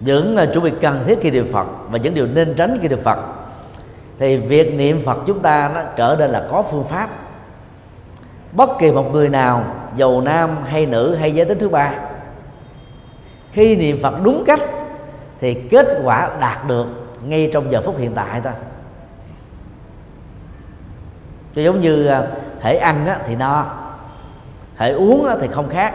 [0.00, 2.88] những à, chuẩn bị cần thiết khi niệm phật và những điều nên tránh khi
[2.88, 3.18] niệm phật
[4.20, 7.08] thì việc niệm phật chúng ta nó trở nên là có phương pháp.
[8.52, 9.64] Bất kỳ một người nào
[9.96, 11.94] giàu nam hay nữ hay giới tính thứ ba
[13.52, 14.60] khi niệm phật đúng cách
[15.40, 16.86] thì kết quả đạt được
[17.24, 18.52] ngay trong giờ phút hiện tại thôi.
[21.56, 22.26] Cho giống như à,
[22.60, 23.66] hãy ăn á, thì no
[24.76, 25.94] hãy uống á, thì không khác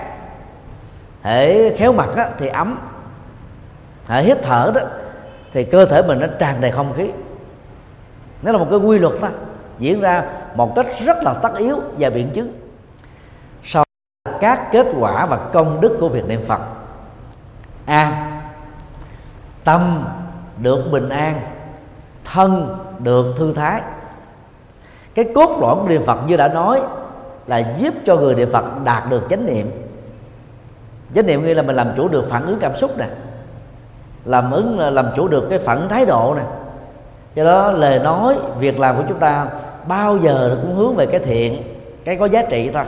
[1.24, 2.80] hễ khéo mặt á, thì ấm
[4.08, 4.82] hễ hít thở đó
[5.54, 7.12] thì cơ thể mình nó tràn đầy không khí
[8.46, 9.28] nó là một cái quy luật đó
[9.80, 10.24] diễn ra
[10.56, 12.54] một cách rất là tất yếu và biện chứng.
[13.64, 13.84] Sau
[14.40, 16.62] các kết quả và công đức của việc niệm phật.
[17.86, 18.32] A.
[19.64, 20.04] Tâm
[20.58, 21.42] được bình an,
[22.26, 23.82] thân được thư thái.
[25.16, 26.82] Cái cốt lõi của niệm phật như đã nói
[27.48, 29.72] là giúp cho người niệm phật đạt được chánh niệm.
[31.16, 33.08] Chánh niệm nghĩa là mình làm chủ được phản ứng cảm xúc nè,
[34.26, 36.44] làm ứng, làm chủ được cái phản thái độ nè
[37.36, 39.48] do đó lời nói, việc làm của chúng ta
[39.88, 41.64] bao giờ cũng hướng về cái thiện,
[42.06, 42.84] cái có giá trị thôi.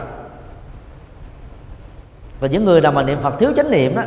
[2.39, 4.01] Và những người nào mà niệm phật thiếu chánh niệm đó,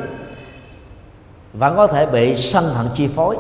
[1.53, 3.37] vẫn có thể bị sân hận chi phối.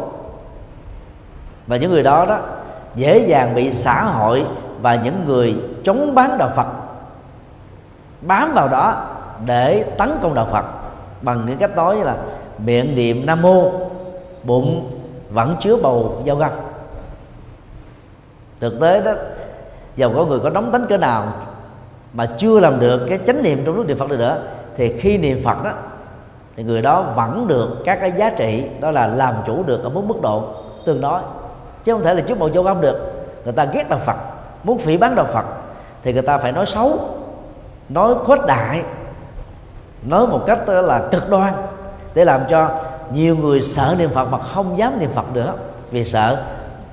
[1.66, 2.38] Và những người đó đó,
[2.94, 4.44] dễ dàng bị xã hội
[4.82, 6.66] và những người chống bán đạo Phật,
[8.20, 9.06] bám vào đó
[9.46, 10.64] để tấn công đạo Phật
[11.22, 12.16] bằng những cách nói là
[12.58, 13.72] miệng niệm nam mô,
[14.44, 14.90] bụng
[15.30, 16.50] vẫn chứa bầu dao găm
[18.60, 19.12] thực tế đó,
[19.96, 21.26] dầu có người có nóng tính cỡ nào
[22.12, 24.38] mà chưa làm được cái chánh niệm trong lúc niệm phật được nữa,
[24.76, 25.70] thì khi niệm phật đó,
[26.56, 29.88] thì người đó vẫn được các cái giá trị, đó là làm chủ được ở
[29.88, 30.44] một mức độ
[30.84, 31.20] tương đối.
[31.84, 33.12] Chứ không thể là chút bầu vô âm được.
[33.44, 34.16] Người ta ghét đạo phật,
[34.64, 35.44] muốn phỉ bán đạo phật,
[36.02, 36.98] thì người ta phải nói xấu,
[37.88, 38.82] nói khuếch đại,
[40.02, 41.52] nói một cách là cực đoan,
[42.14, 42.68] để làm cho
[43.12, 45.54] nhiều người sợ niệm phật mà không dám niệm phật nữa,
[45.90, 46.42] vì sợ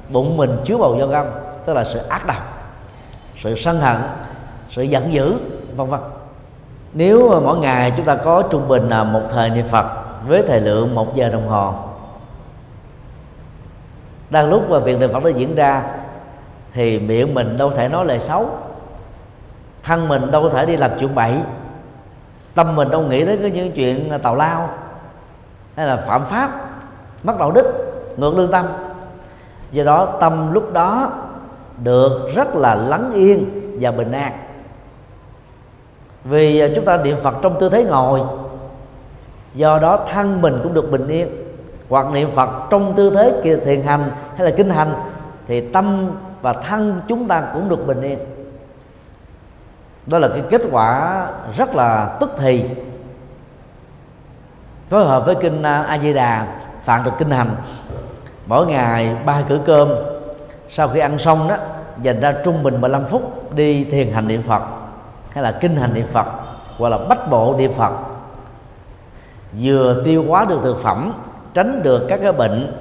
[0.09, 1.25] bụng mình chứa bầu do găm
[1.67, 2.37] tức là sự ác độc,
[3.43, 3.97] sự sân hận,
[4.71, 5.35] sự giận dữ,
[5.75, 5.99] vân vân.
[6.93, 9.85] Nếu mỗi ngày chúng ta có trung bình là một thời niệm phật
[10.27, 11.73] với thời lượng một giờ đồng hồ,
[14.29, 15.83] đang lúc mà việc niệm phật nó diễn ra
[16.73, 18.49] thì miệng mình đâu thể nói lời xấu,
[19.83, 21.33] thân mình đâu thể đi làm chuyện bậy,
[22.55, 24.69] tâm mình đâu nghĩ đến cái những chuyện tào lao
[25.75, 26.69] hay là phạm pháp,
[27.23, 27.73] mất đạo đức,
[28.17, 28.65] ngược lương tâm.
[29.71, 31.11] Do đó tâm lúc đó
[31.83, 33.45] được rất là lắng yên
[33.81, 34.31] và bình an.
[36.23, 38.21] Vì à, chúng ta niệm phật trong tư thế ngồi,
[39.53, 41.27] do đó thân mình cũng được bình yên.
[41.89, 44.93] Hoặc niệm phật trong tư thế thiền hành hay là kinh hành,
[45.47, 46.11] thì tâm
[46.41, 48.19] và thân chúng ta cũng được bình yên.
[50.05, 52.65] Đó là cái kết quả rất là tức thì.
[54.89, 56.47] Phối hợp với kinh à, a di đà
[56.83, 57.55] phạn được kinh hành,
[58.45, 59.89] mỗi ngày ba cử cơm
[60.69, 61.55] sau khi ăn xong đó
[62.01, 64.61] dành ra trung bình 15 phút đi thiền hành niệm Phật
[65.31, 66.27] hay là kinh hành niệm Phật
[66.77, 67.91] hoặc là bách bộ niệm Phật.
[69.61, 71.13] Vừa tiêu hóa được thực phẩm
[71.53, 72.77] tránh được các cái bệnh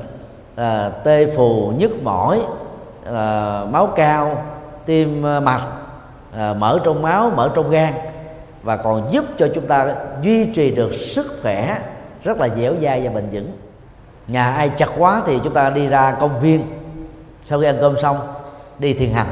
[0.57, 2.43] à, tê phù nhức mỏi
[3.15, 4.45] à, máu cao
[4.87, 5.63] tim à, mạch
[6.37, 7.93] à, mở trong máu mở trong gan
[8.63, 11.79] và còn giúp cho chúng ta duy trì được sức khỏe
[12.25, 13.53] rất là dẻo dai và bền vững.
[14.29, 16.67] Nhà ai chặt quá thì chúng ta đi ra công viên
[17.49, 18.19] sau khi ăn cơm xong,
[18.79, 19.27] đi thiền hành.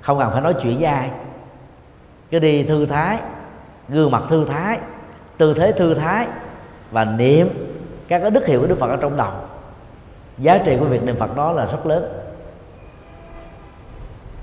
[0.00, 1.10] Không cần phải nói chuyện với ai.
[2.30, 3.18] Cứ đi thư thái,
[3.88, 4.78] gương mặt thư thái,
[5.36, 6.26] tư thế thư thái
[6.90, 7.48] và niệm
[8.08, 9.32] các cái đức hiệu của đức phật ở trong đầu.
[10.38, 12.12] Giá trị của việc niệm phật đó là rất lớn.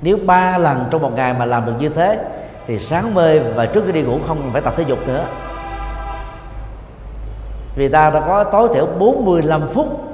[0.02, 2.26] Nếu ba lần trong một ngày mà làm được như thế,
[2.68, 5.26] thì sáng mê và trước khi đi ngủ không phải tập thể dục nữa.
[7.76, 10.08] Vì ta đã có tối thiểu 45 phút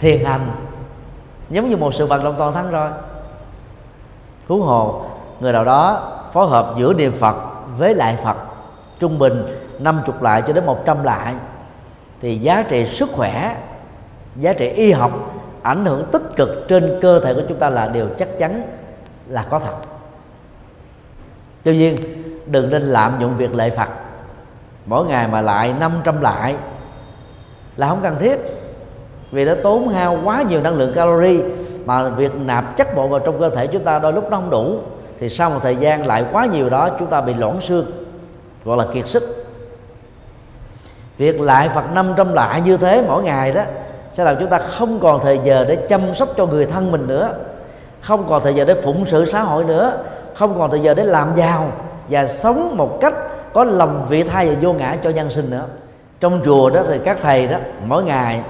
[0.00, 0.50] thiền hành
[1.50, 2.90] giống như một sự vận động toàn thân rồi.
[4.48, 5.04] Huống hồ,
[5.40, 7.36] người nào đó phối hợp giữa niệm Phật
[7.78, 8.36] với lại Phật,
[8.98, 9.46] trung bình
[9.78, 11.34] 50 lại cho đến 100 lại,
[12.20, 13.56] thì giá trị sức khỏe,
[14.36, 15.12] giá trị y học
[15.62, 18.62] ảnh hưởng tích cực trên cơ thể của chúng ta là điều chắc chắn
[19.26, 19.74] là có thật.
[21.62, 21.96] Tuy nhiên,
[22.46, 23.88] đừng nên lạm dụng việc lệ Phật.
[24.86, 26.56] Mỗi ngày mà lại 500 lại
[27.76, 28.36] là không cần thiết
[29.30, 31.40] vì nó tốn hao quá nhiều năng lượng calori
[31.86, 34.50] mà việc nạp chất bộ vào trong cơ thể chúng ta đôi lúc nó không
[34.50, 34.78] đủ,
[35.20, 37.86] thì sau một thời gian lại quá nhiều đó chúng ta bị loãng xương,
[38.64, 39.46] gọi là kiệt sức.
[41.18, 43.62] Việc lại Phật 500 lại như thế mỗi ngày đó,
[44.12, 47.06] sẽ làm chúng ta không còn thời giờ để chăm sóc cho người thân mình
[47.06, 47.34] nữa,
[48.00, 49.98] không còn thời giờ để phụng sự xã hội nữa,
[50.34, 51.72] không còn thời giờ để làm giàu
[52.08, 53.14] và sống một cách
[53.52, 55.64] có lòng vị tha và vô ngã cho nhân sinh nữa.
[56.20, 58.40] Trong chùa đó thì các thầy đó, mỗi ngày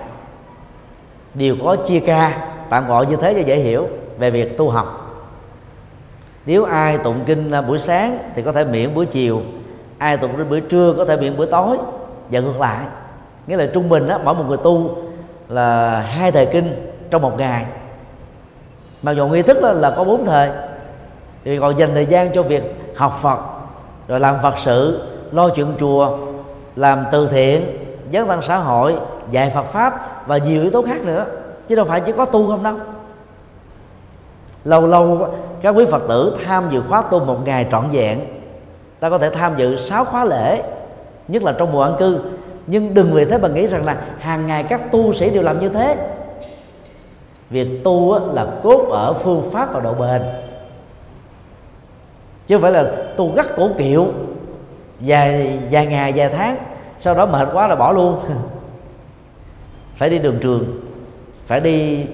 [1.39, 5.03] đều có chia ca tạm gọi như thế cho dễ hiểu về việc tu học.
[6.47, 9.43] Nếu ai tụng kinh à, buổi sáng thì có thể miễn buổi chiều
[9.99, 11.77] ai tụng kinh buổi trưa có thể miễn buổi tối
[12.31, 12.87] và ngược lại.
[13.47, 14.97] Nghĩa là trung bình đó mỗi một người tu
[15.49, 17.65] là hai thời kinh trong một ngày.
[19.03, 20.51] Mà dù nghi thức là, là có bốn thời
[21.45, 22.63] thì còn dành thời gian cho việc
[22.97, 23.39] học Phật
[24.09, 26.19] rồi làm Phật sự lo chuyện chùa
[26.77, 27.67] làm từ thiện
[28.13, 28.97] dấn thân xã hội
[29.31, 31.27] dạy Phật pháp và nhiều yếu tố khác nữa,
[31.69, 32.75] chứ đâu phải chỉ có tu không đâu.
[34.65, 35.29] Lâu lâu
[35.63, 38.21] các quý phật tử tham dự khóa tu một ngày trọn vẹn,
[39.01, 40.63] ta có thể tham dự sáu khóa lễ,
[41.29, 42.21] nhất là trong mùa ăn cư.
[42.67, 45.61] Nhưng đừng vì thế mà nghĩ rằng là hàng ngày các tu sĩ đều làm
[45.61, 45.97] như thế.
[47.51, 50.23] Việc tu là cốt ở phương pháp và độ bền.
[52.47, 54.07] Chứ không phải là tu gắt cổ kiệu
[55.01, 56.57] vài vài ngày vài tháng,
[57.01, 58.21] sau đó mệt quá là bỏ luôn.
[59.97, 60.81] phải đi đường trường,
[61.47, 62.07] phải đi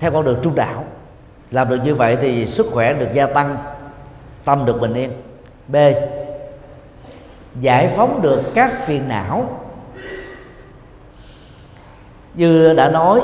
[0.00, 0.84] theo con đường trung đạo.
[1.50, 3.56] Làm được như vậy thì sức khỏe được gia tăng,
[4.44, 5.10] tâm được bình yên.
[5.68, 5.76] B.
[7.60, 9.60] Giải phóng được các phiền não.
[12.34, 13.20] Như đã nói,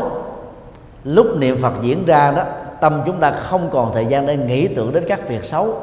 [1.05, 2.45] lúc niệm phật diễn ra đó,
[2.81, 5.83] tâm chúng ta không còn thời gian để nghĩ tưởng đến các việc xấu.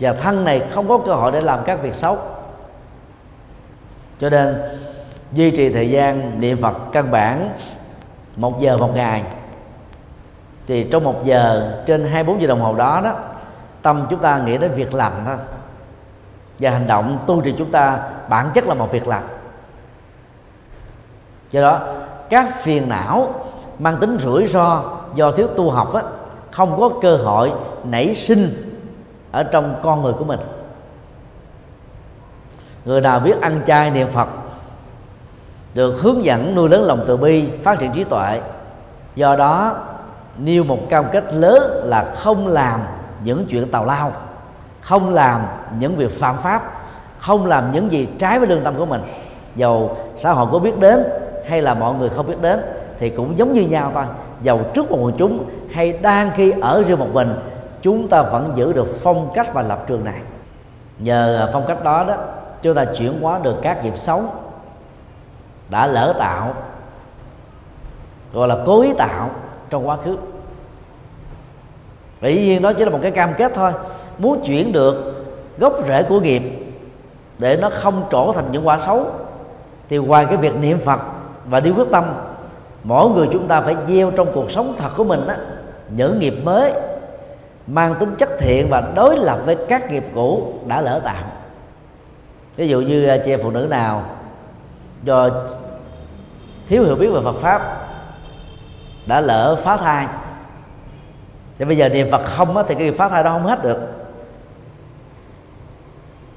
[0.00, 2.18] Và thân này không có cơ hội để làm các việc xấu.
[4.20, 4.56] Cho nên
[5.32, 7.50] duy trì thời gian niệm phật căn bản
[8.36, 9.22] một giờ một ngày.
[10.66, 13.14] Thì trong một giờ trên 24 giờ đồng hồ đó đó
[13.82, 15.36] tâm chúng ta nghĩ đến việc làm thôi.
[16.58, 19.22] Và hành động tu trì chúng ta bản chất là một việc làm.
[21.50, 21.80] Do đó
[22.30, 23.34] các phiền não
[23.78, 24.82] mang tính rủi ro
[25.14, 26.02] do thiếu tu học á,
[26.50, 27.52] không có cơ hội
[27.84, 28.72] nảy sinh
[29.32, 30.40] ở trong con người của mình.
[32.84, 34.28] Người nào biết ăn chay niệm phật
[35.76, 38.40] được hướng dẫn nuôi lớn lòng từ bi, phát triển trí tuệ.
[39.16, 39.76] Do đó,
[40.38, 42.80] nêu một cam kết lớn là không làm
[43.24, 44.12] những chuyện tào lao,
[44.80, 45.42] không làm
[45.78, 46.72] những việc phạm pháp,
[47.18, 49.00] không làm những gì trái với lương tâm của mình.
[49.56, 51.04] Dầu xã hội có biết đến
[51.48, 52.60] hay là mọi người không biết đến
[52.98, 54.04] thì cũng giống như nhau thôi.
[54.42, 57.34] Dầu trước một quần chúng hay đang khi ở riêng một mình,
[57.82, 60.20] chúng ta vẫn giữ được phong cách và lập trường này.
[60.98, 62.14] Nhờ phong cách đó đó,
[62.62, 64.22] chúng ta chuyển hóa được các nghiệp xấu
[65.70, 66.54] đã lỡ tạo
[68.32, 69.30] gọi là cố ý tạo
[69.70, 70.16] trong quá khứ.
[72.22, 73.72] Dĩ nhiên đó chỉ là một cái cam kết thôi.
[74.18, 75.16] Muốn chuyển được
[75.58, 76.42] gốc rễ của nghiệp
[77.38, 79.06] Để nó không trổ thành những quả xấu
[79.88, 81.00] Thì ngoài cái việc niệm Phật
[81.44, 82.04] và đi quyết tâm
[82.84, 85.36] Mỗi người chúng ta phải gieo trong cuộc sống thật của mình á,
[85.88, 86.72] Những nghiệp mới
[87.66, 91.24] Mang tính chất thiện và đối lập với các nghiệp cũ đã lỡ tạo
[92.56, 94.02] Ví dụ như à, chị em phụ nữ nào
[95.06, 95.30] Do
[96.68, 97.86] thiếu hiểu biết về Phật Pháp
[99.06, 100.06] Đã lỡ phá thai.
[101.58, 103.78] Thì bây giờ niệm phật không á, thì cái phá thai đó không hết được.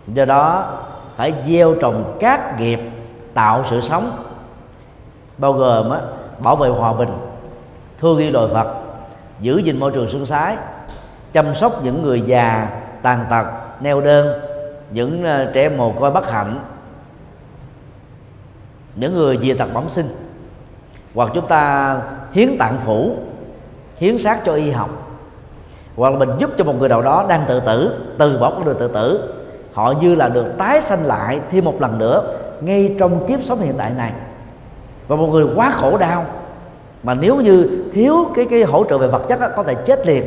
[0.07, 0.77] Do đó
[1.15, 2.79] phải gieo trồng các nghiệp
[3.33, 4.11] tạo sự sống
[5.37, 5.99] bao gồm á,
[6.39, 7.09] bảo vệ hòa bình
[7.99, 8.73] thương yêu loài vật
[9.39, 10.57] giữ gìn môi trường sinh sái
[11.31, 12.67] chăm sóc những người già
[13.01, 13.45] tàn tật
[13.81, 14.39] neo đơn
[14.91, 16.59] những ờ, trẻ mồ côi bất hạnh
[18.99, 20.07] những người dị tật bẩm sinh.
[21.15, 21.95] Hoặc chúng ta
[22.31, 23.15] hiến tạng phủ
[23.97, 24.89] hiến xác cho y học.
[25.95, 28.65] Hoặc là mình giúp cho một người nào đó đang tự tử từ bỏ con
[28.65, 29.33] đường tự tử
[29.73, 33.61] họ như là được tái sanh lại thêm một lần nữa ngay trong kiếp sống
[33.61, 34.11] hiện tại này.
[35.07, 36.25] Và một người quá khổ đau
[37.03, 40.07] mà nếu như thiếu cái cái hỗ trợ về vật chất đó, có thể chết
[40.07, 40.25] liền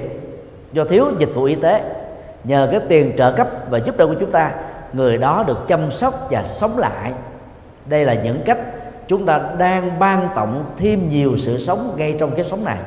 [0.73, 1.83] do thiếu dịch vụ y tế.
[2.45, 4.51] Nhờ cái tiền trợ cấp và giúp đỡ của chúng ta
[4.93, 7.13] người đó được chăm sóc và sống lại
[7.87, 8.59] đây là những cách
[9.09, 12.79] chúng ta đang ban tặng thêm nhiều sự sống ngay trong cái sống này.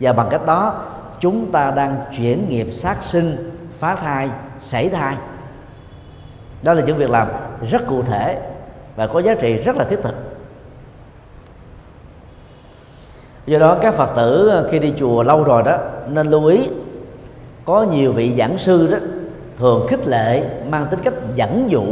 [0.00, 0.84] Và bằng cách đó,
[1.20, 4.28] chúng ta đang chuyển nghiệp sát sinh, phá thai,
[4.60, 5.16] sảy thai.
[6.62, 7.28] Đó là những việc làm
[7.70, 8.38] rất cụ thể
[8.96, 10.14] và có giá trị rất là thiết thực.
[13.46, 15.78] Do đó, các phật tử ờ, khi đi chùa lâu rồi đó,
[16.08, 16.68] nên lưu ý,
[17.64, 18.98] có nhiều vị giảng sư đó
[19.58, 21.84] thường khích lệ, mang tính cách dẫn dụ,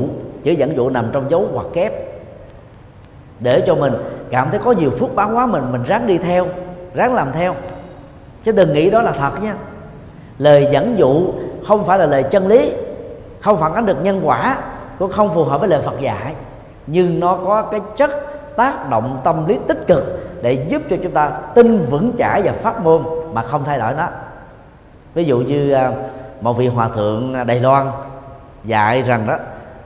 [0.42, 2.11] chữ dẫn dụ nằm trong dấu hoặc kép
[3.43, 3.95] để cho mình
[4.30, 6.47] cảm thấy có nhiều phước báo quá mình mình ráng đi theo,
[6.95, 7.55] ráng làm theo.
[8.45, 9.55] Chứ đừng nghĩ đó là thật nha.
[10.38, 11.32] Lời dẫn dụ
[11.66, 12.72] không phải là lời chân lý,
[13.40, 14.57] không phản ánh được nhân quả,
[14.99, 16.34] cũng không phù hợp với lời Phật dạy.
[16.86, 18.11] Nhưng nó có cái chất
[18.57, 20.05] tác động tâm lý tích cực
[20.43, 23.95] để giúp cho chúng ta tin vững chãi và phát ngôn mà không thay đổi
[23.95, 24.07] nó.
[25.14, 25.93] Ví dụ như à,
[26.40, 27.86] một vị hòa thượng Đài Loan
[28.64, 29.36] dạy rằng đó,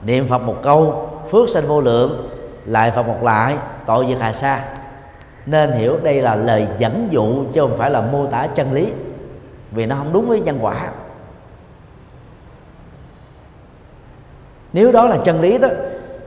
[0.01, 2.29] niệm Phật một câu, phước sanh vô lượng
[2.67, 4.63] lại Phật một lại, tội diệt hà sa.
[5.45, 8.87] Nên hiểu đây là lời dẫn dụ chứ không phải là mô tả chân lý,
[9.71, 10.89] vì nó không đúng với nhân quả.
[14.73, 15.67] Nếu đó là chân lý đó,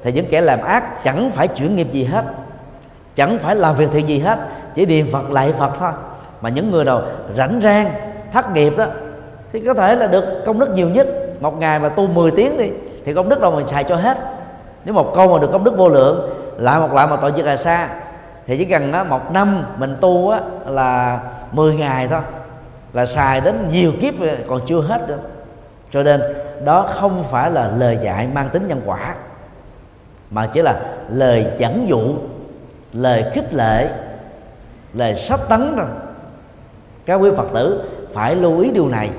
[0.03, 2.25] thì những kẻ làm ác chẳng phải chuyển nghiệp gì hết,
[3.15, 4.39] chẳng phải làm việc thiện gì hết,
[4.75, 5.93] chỉ niệm phật lại phật thôi.
[6.41, 7.03] Mà những người nào
[7.37, 7.91] rảnh rang,
[8.33, 8.87] thất nghiệp đó,
[9.53, 11.07] thì có thể là được công đức nhiều nhất.
[11.41, 12.71] Một ngày mà tu 10 tiếng đi,
[13.05, 14.19] thì công đức đâu mình xài cho hết
[14.85, 17.45] nếu một câu mà được công đức vô lượng lại một lại mà tội diệt
[17.45, 17.89] là xa
[18.47, 21.21] thì chỉ cần á, một năm mình tu á, là
[21.53, 22.21] 10 ngày thôi
[22.93, 24.15] là xài đến nhiều kiếp
[24.49, 25.21] còn chưa hết được
[25.93, 26.23] cho nên
[26.65, 29.15] đó không phải là lời dạy mang tính nhân quả
[30.31, 32.15] mà chỉ là lời dẫn dụ
[32.93, 33.89] lời khích lệ
[34.93, 35.89] lời sắp tấn rồi
[37.07, 37.83] các quý phật tử
[38.15, 39.11] phải lưu ý điều này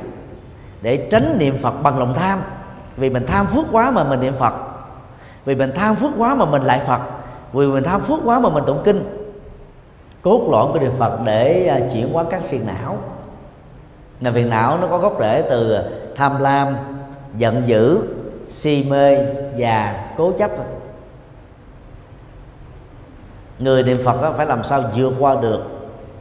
[0.82, 2.40] để tránh niệm phật bằng lòng tham.
[2.98, 4.54] Vì mình tham phước quá mà mình niệm phật
[5.46, 7.02] vì mình tham phước quá mà mình lại phật.
[7.54, 9.04] Vì mình tham phước quá mà mình tụng kinh.
[10.22, 12.98] Cốt lõi của niệm phật để à, chuyển hóa các phiền não.
[14.22, 15.84] Là phiền não nó có gốc rễ từ à,
[16.16, 16.76] tham lam,
[17.38, 18.02] giận dữ,
[18.50, 19.18] si mê
[19.58, 20.52] và cố chấp
[23.60, 25.64] người niệm phật phải làm sao vượt qua được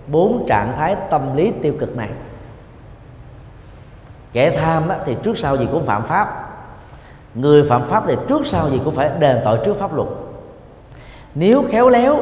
[0.06, 2.08] bốn trạng thái tâm lý tiêu cực này?
[4.32, 6.49] Kẻ tham thì trước sau gì cũng phạm pháp
[7.34, 10.08] người phạm pháp thì trước sau gì cũng phải đền tội trước pháp luật.
[11.34, 12.20] Nếu khéo léo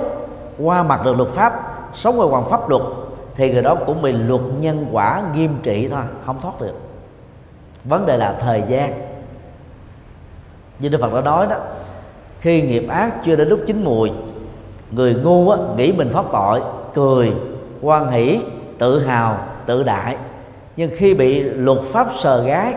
[0.59, 1.52] qua mặt được luật pháp
[1.94, 2.82] sống ngoài hoàng pháp luật
[3.34, 6.74] thì người đó cũng bị luật nhân quả nghiêm trị thôi không thoát được.
[7.84, 8.92] Vấn đề là thời gian.
[10.78, 11.56] Như đức phật đã nói đó
[12.40, 14.11] khi nghiệp ác chưa đến lúc chín mùi
[14.90, 16.62] người ngu á, nghĩ mình thoát tội
[16.94, 17.32] cười
[17.82, 18.40] quan hỷ
[18.78, 20.16] tự hào tự đại.
[20.76, 22.74] Nhưng khi bị luật pháp sờ gái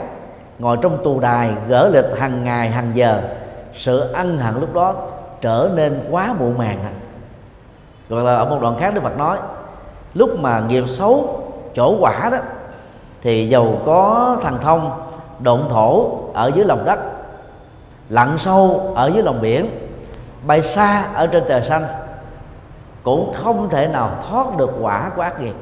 [0.62, 3.22] ngồi trong tù đài, gỡ lịch hàng ngày, hàng giờ.
[3.76, 4.96] Sự ân hận lúc đó
[5.42, 6.92] trở nên quá muộn màng à.
[8.10, 9.38] gọi là ở một đoạn khác đức phật nói,
[10.14, 11.44] lúc mà nghiệp xấu,
[11.76, 12.38] chỗ quả đó,
[13.22, 14.92] thì giàu có thần thông
[15.40, 17.00] độn thổ ở dưới lòng đất,
[18.10, 19.70] lặn sâu ở dưới lòng biển,
[20.48, 21.86] bay xa ở trên trời xanh,
[23.04, 25.56] cũng không thể nào thoát được quả của ác nghiệp.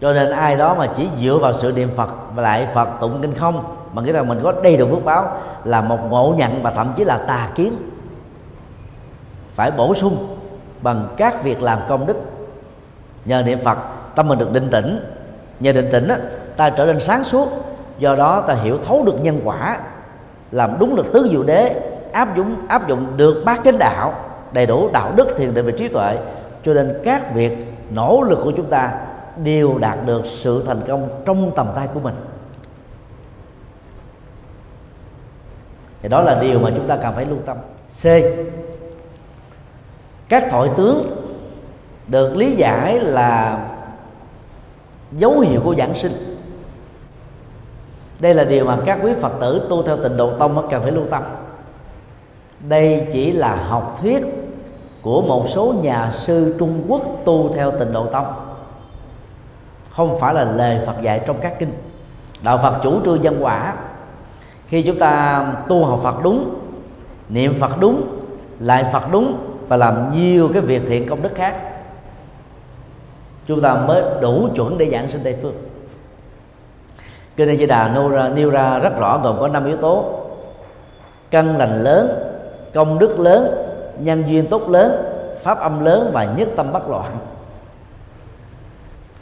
[0.00, 3.18] Cho nên ai đó mà chỉ dựa vào sự niệm phật và lại phật tụng
[3.22, 5.32] kinh không mà nghĩa là mình có đầy đủ phước báo
[5.64, 7.76] là một ngộ nhận và thậm chí là tà kiến.
[9.54, 10.36] Phải bổ sung
[10.82, 12.16] bằng các việc làm công đức.
[13.24, 13.78] Nhờ niệm phật
[14.14, 15.00] tâm mình được định tĩnh.
[15.60, 16.18] Nhờ định tĩnh á,
[16.56, 17.48] ta trở nên sáng suốt.
[17.98, 19.78] Do đó ta hiểu thấu được nhân quả
[20.52, 21.80] làm đúng được tứ diệu đế
[22.12, 24.14] áp dụng áp dụng được bát chánh đạo
[24.52, 26.18] đầy đủ đạo đức thiền định và trí tuệ.
[26.64, 28.92] Cho nên các việc nỗ lực của chúng ta
[29.44, 32.14] đều đạt được sự thành công trong tầm tay của mình.
[36.02, 37.56] Thì đó là điều mà chúng ta cần phải lưu tâm.
[38.02, 38.06] C.
[40.28, 41.02] Các thoại tướng
[42.08, 43.58] được lý giải là
[45.12, 46.36] dấu hiệu của giảng sinh.
[48.20, 50.92] Đây là điều mà các quý phật tử tu theo tịnh độ tông cần phải
[50.92, 51.22] lưu tâm.
[52.60, 54.26] Đây chỉ là học thuyết
[55.02, 58.26] của một số nhà sư trung quốc tu theo tịnh độ tông.
[59.90, 61.72] Không phải là lời phật dạy trong các kinh.
[62.42, 63.74] Đạo phật chủ trương nhân quả
[64.68, 66.54] khi chúng ta tu học phật đúng
[67.28, 68.02] niệm phật đúng
[68.60, 69.38] lại phật đúng
[69.68, 71.56] và làm nhiều cái việc thiện công đức khác
[73.46, 75.54] chúng ta mới đủ chuẩn để giảng sinh tây phương.
[77.36, 80.04] Kinh A Di Đà nêu ra, nêu ra rất rõ gồm có năm yếu tố.
[81.30, 82.08] Căn lành lớn
[82.74, 83.54] công đức lớn
[83.98, 85.02] nhân duyên tốt lớn
[85.42, 87.12] pháp âm lớn và nhất tâm bất loạn.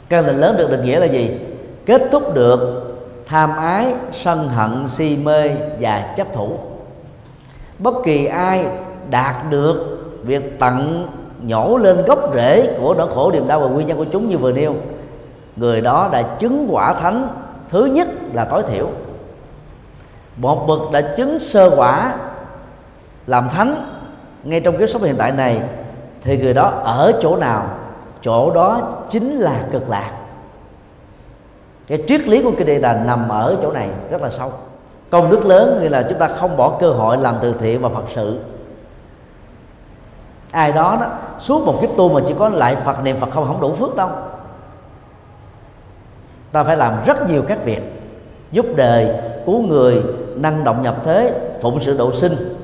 [0.09, 1.39] Căn lành lớn được định nghĩa là gì?
[1.85, 2.84] Kết thúc được
[3.27, 6.57] tham ái, sân hận, si mê và chấp thủ.
[7.79, 8.65] Bất kỳ ai
[9.09, 11.07] đạt được việc tận
[11.41, 14.37] nhổ lên gốc rễ của nỗi khổ niềm đau và nguyên nhân của chúng như
[14.37, 14.75] vừa nêu,
[15.55, 17.27] người đó đã chứng quả thánh
[17.69, 18.89] thứ nhất là tối thiểu.
[20.37, 22.15] Một bậc đã chứng sơ quả
[23.27, 23.91] làm thánh
[24.43, 25.61] ngay trong kiếp sống hiện tại này,
[26.21, 27.65] thì người đó ở chỗ nào?
[28.21, 30.11] Chỗ đó chính là cực lạc
[31.87, 34.51] cái triết lý của kinh địa đà nằm ở chỗ này, rất là sâu.
[35.09, 37.89] Công đức lớn nghĩa là chúng ta không bỏ cơ hội làm từ thiện và
[37.89, 38.39] phật sự.
[40.51, 41.07] Ai đó đó,
[41.39, 43.95] suốt một kiếp tu mà chỉ có lại phật niệm phật không không đủ phước
[43.95, 44.09] đâu.
[46.51, 47.81] Ta phải làm rất nhiều các việc,
[48.51, 50.03] giúp đời, cứu người,
[50.35, 52.55] năng động nhập thế, phụng sự độ sinh.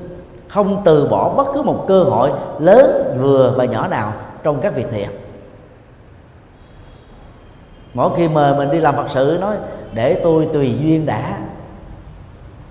[0.48, 4.12] Không từ bỏ bất cứ một cơ hội lớn, vừa và nhỏ nào
[4.42, 5.08] trong các việc thiện
[7.94, 9.56] mỗi khi mời mình đi làm phật sự, nói,
[9.92, 11.38] để tôi tùy duyên đã.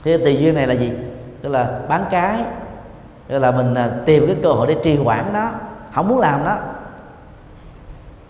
[0.03, 0.91] Thế tùy duyên này là gì?
[1.41, 2.39] Tức là bán cái,
[3.27, 5.51] tức là mình à, tìm cái cơ hội để trì hoãn đó
[5.93, 6.57] không muốn làm đó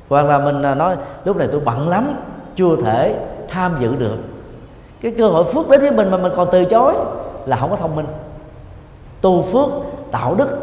[0.10, 2.16] hoặc là mình à, nói, lúc này tôi bận lắm,
[2.56, 3.16] chưa thể
[3.50, 4.18] tham dự được.
[5.02, 6.94] Cái cơ hội phước đến với mình mà mình còn từ chối
[7.46, 8.06] là không có thông minh.
[9.22, 9.70] Tu phước
[10.12, 10.58] tạo đức.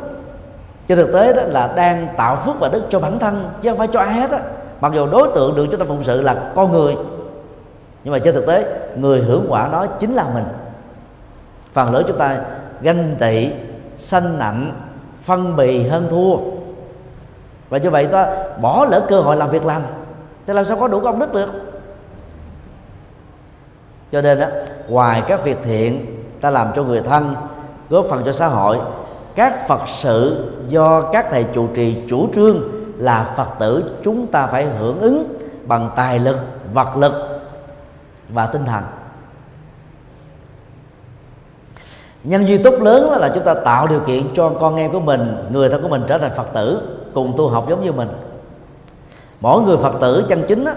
[0.89, 3.79] Trên thực tế đó là đang tạo phước và đức cho bản thân chứ không
[3.79, 4.41] phải cho ai hết á
[4.81, 6.97] mặc dù đối tượng được chúng ta phụng sự là con người,
[8.05, 10.45] nhưng mà trên thực tế, người hưởng quả đó chính là mình.
[11.73, 12.41] Phần lớn chúng ta
[12.81, 13.51] ganh tị,
[13.97, 14.73] sanh nặng,
[15.23, 16.37] phân bì, hơn thua.
[17.69, 19.83] Và như vậy ta bỏ lỡ cơ hội làm việc lành,
[20.47, 21.49] thì làm sao có đủ công đức được?
[24.13, 24.47] Cho nên đó
[24.89, 26.07] ngoài các việc thiện,
[26.41, 27.35] ta làm cho người thân,
[27.91, 28.79] góp phần cho xã hội,
[29.35, 34.47] các phật sự do các thầy trụ trì chủ trương là phật tử chúng ta
[34.47, 35.35] phải hưởng ứng
[35.67, 36.37] bằng tài lực
[36.73, 37.13] vật lực
[38.29, 38.83] và tinh thần.
[42.25, 45.37] Nhân duy tốt lớn là chúng ta tạo điều kiện cho con em của mình
[45.51, 46.83] người thân của mình trở thành phật tử
[47.15, 48.09] cùng tu học giống như mình.
[49.41, 50.75] Mỗi người phật tử chân chính á,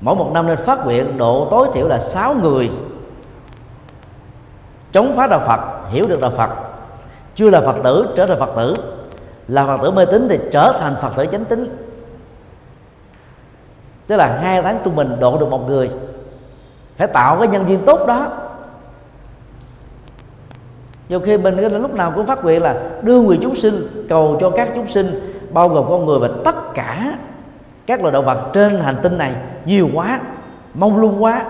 [0.00, 2.70] mỗi một năm nên phát nguyện độ tối thiểu là 6 người.
[4.92, 6.50] Chống phá đạo Phật hiểu được đạo Phật
[7.34, 8.74] chưa là Phật tử trở thành Phật tử
[9.48, 11.76] là Phật tử mê tín thì trở thành Phật tử chánh tín.
[14.06, 15.90] Tức là hai tháng trung bình độ được một người,
[16.96, 18.28] phải tạo cái nhân duyên tốt đó.
[21.08, 24.50] Nhiều khi mình lúc nào cũng phát nguyện là đưa người chúng sinh, cầu cho
[24.50, 27.18] các chúng sinh, bao gồm con người và tất cả
[27.86, 29.34] các loài động vật trên hành tinh này,
[29.64, 30.20] nhiều quá
[30.74, 31.44] mong lung quá,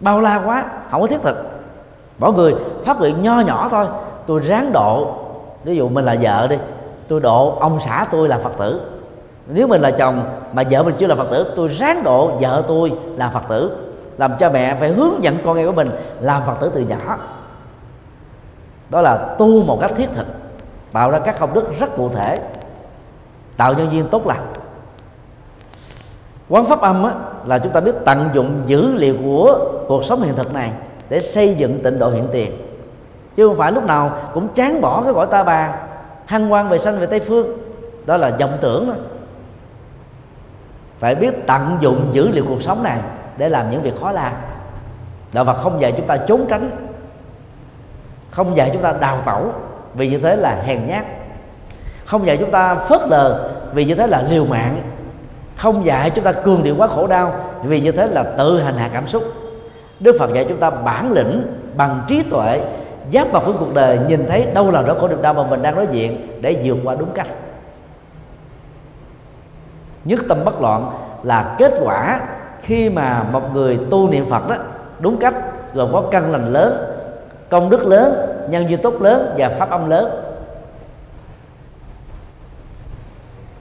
[0.00, 1.36] bao la quá, không có thiết thực.
[2.18, 2.54] Mỗi người
[2.84, 3.86] phát nguyện nho nhỏ thôi,
[4.26, 5.16] tôi ráng độ
[5.64, 6.56] ví dụ mình là vợ đi
[7.08, 8.80] tôi độ ông xã tôi là phật tử.
[9.46, 12.62] Nếu mình là chồng mà vợ mình chưa là phật tử tôi ráng độ vợ
[12.68, 13.76] tôi là phật tử
[14.18, 15.90] làm cha mẹ phải hướng dẫn con em của mình
[16.20, 17.18] làm phật tử từ nhỏ.
[18.90, 20.26] Đó là tu một cách thiết thực
[20.92, 22.38] tạo ra các công đức rất cụ thể
[23.56, 24.46] tạo nhân viên tốt lành.
[26.48, 27.12] Quán pháp âm á,
[27.46, 29.58] là chúng ta biết tận dụng dữ liệu của
[29.88, 30.72] cuộc sống hiện thực này
[31.08, 32.52] để xây dựng tịnh độ hiện tiền
[33.40, 35.74] chứ không phải lúc nào cũng chán bỏ cái gọi ta bà.
[36.26, 37.58] Hăng quan về sanh về tây phương.
[38.06, 38.94] Đó là vọng tưởng đó.
[40.98, 42.98] phải biết tận dụng dữ liệu cuộc sống này
[43.36, 44.32] để làm những việc khó làm.
[45.32, 46.70] Đạo Phật không dạy chúng ta trốn tránh,
[48.30, 49.52] không dạy chúng ta đào tẩu
[49.94, 51.04] vì như thế là hèn nhát.
[52.04, 54.82] Không dạy chúng ta phớt lờ vì như thế là liều mạng.
[55.56, 58.76] Không dạy chúng ta cường điệu quá khổ đau vì như thế là tự hành
[58.76, 59.22] hạ cảm xúc.
[60.00, 61.42] Đức Phật dạy chúng ta bản lĩnh
[61.76, 62.60] bằng trí tuệ
[63.12, 65.62] giáp vào với cuộc đời nhìn thấy đâu là đó khổ niềm đau mà mình
[65.62, 67.26] đang đối diện để vượt qua đúng cách.
[70.04, 70.90] Nhất tâm bất loạn
[71.22, 72.20] là kết quả
[72.62, 74.56] khi mà một người tu niệm Phật đó
[74.98, 75.34] đúng cách
[75.74, 76.74] gồm có căn lành lớn
[77.48, 78.14] công đức lớn
[78.48, 80.10] nhân duyên tốt lớn và pháp âm lớn.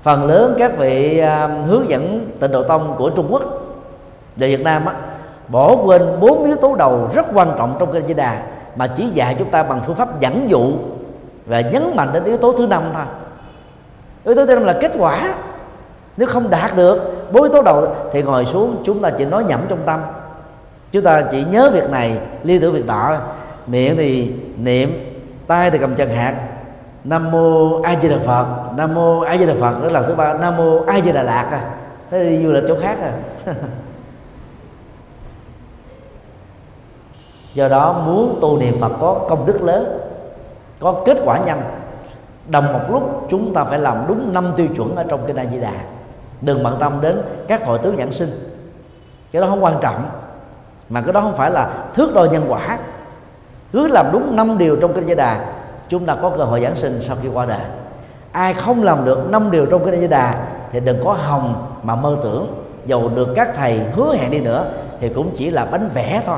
[0.01, 3.43] Phần lớn các vị à, hướng dẫn tịnh độ tông của Trung Quốc
[4.35, 4.93] và Việt Nam á,
[5.47, 8.41] bỏ quên bốn yếu tố đầu rất quan trọng trong kinh Di Đà
[8.79, 10.73] mà chỉ dạy chúng ta bằng phương pháp dẫn dụ
[11.45, 13.03] và nhấn mạnh đến yếu tố thứ năm thôi.
[14.25, 15.33] Yếu tố thứ năm là kết quả.
[16.17, 19.43] Nếu không đạt được bốn yếu tố đầu thì ngồi xuống chúng ta chỉ nói
[19.43, 19.99] nhẩm trong tâm.
[20.91, 23.17] Chúng ta chỉ nhớ việc này liên tưởng việc đó,
[23.67, 24.91] miệng thì niệm
[25.47, 26.35] tay thì cầm chân hạt.
[27.03, 28.45] Nam mô a di đà phật.
[28.77, 30.33] Nam mô a di đà phật đó là thứ ba.
[30.33, 31.61] Nam mô a di đà lạt à.
[32.11, 33.11] Thế đi du lịch chỗ khác à.
[37.59, 39.99] do đó muốn tu niệm phật có công đức lớn,
[40.79, 41.61] có kết quả nhanh.
[42.47, 45.45] Đồng một lúc, chúng ta phải làm đúng năm tiêu chuẩn ở trong kinh A
[45.51, 45.73] Di Đà.
[46.41, 48.31] Đừng bận tâm đến các hội tướng giảng sinh.
[49.31, 50.01] Cái đó không quan trọng.
[50.89, 52.79] Mà cái đó không phải là thước đo nhân quả.
[53.73, 55.45] Cứ làm đúng năm điều trong kinh A Di Đà,
[55.89, 57.61] chúng ta có cơ hội giảng sinh sau khi qua đời.
[58.31, 60.33] Ai không làm được năm điều trong kinh A Di Đà
[60.71, 61.53] thì đừng có hồng
[61.83, 62.47] mà mơ tưởng.
[62.85, 64.65] Dầu được các thầy hứa hẹn đi nữa
[64.99, 66.37] thì cũng chỉ là bánh vẽ thôi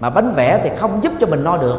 [0.00, 1.78] mà bánh vẽ thì không giúp cho mình no được.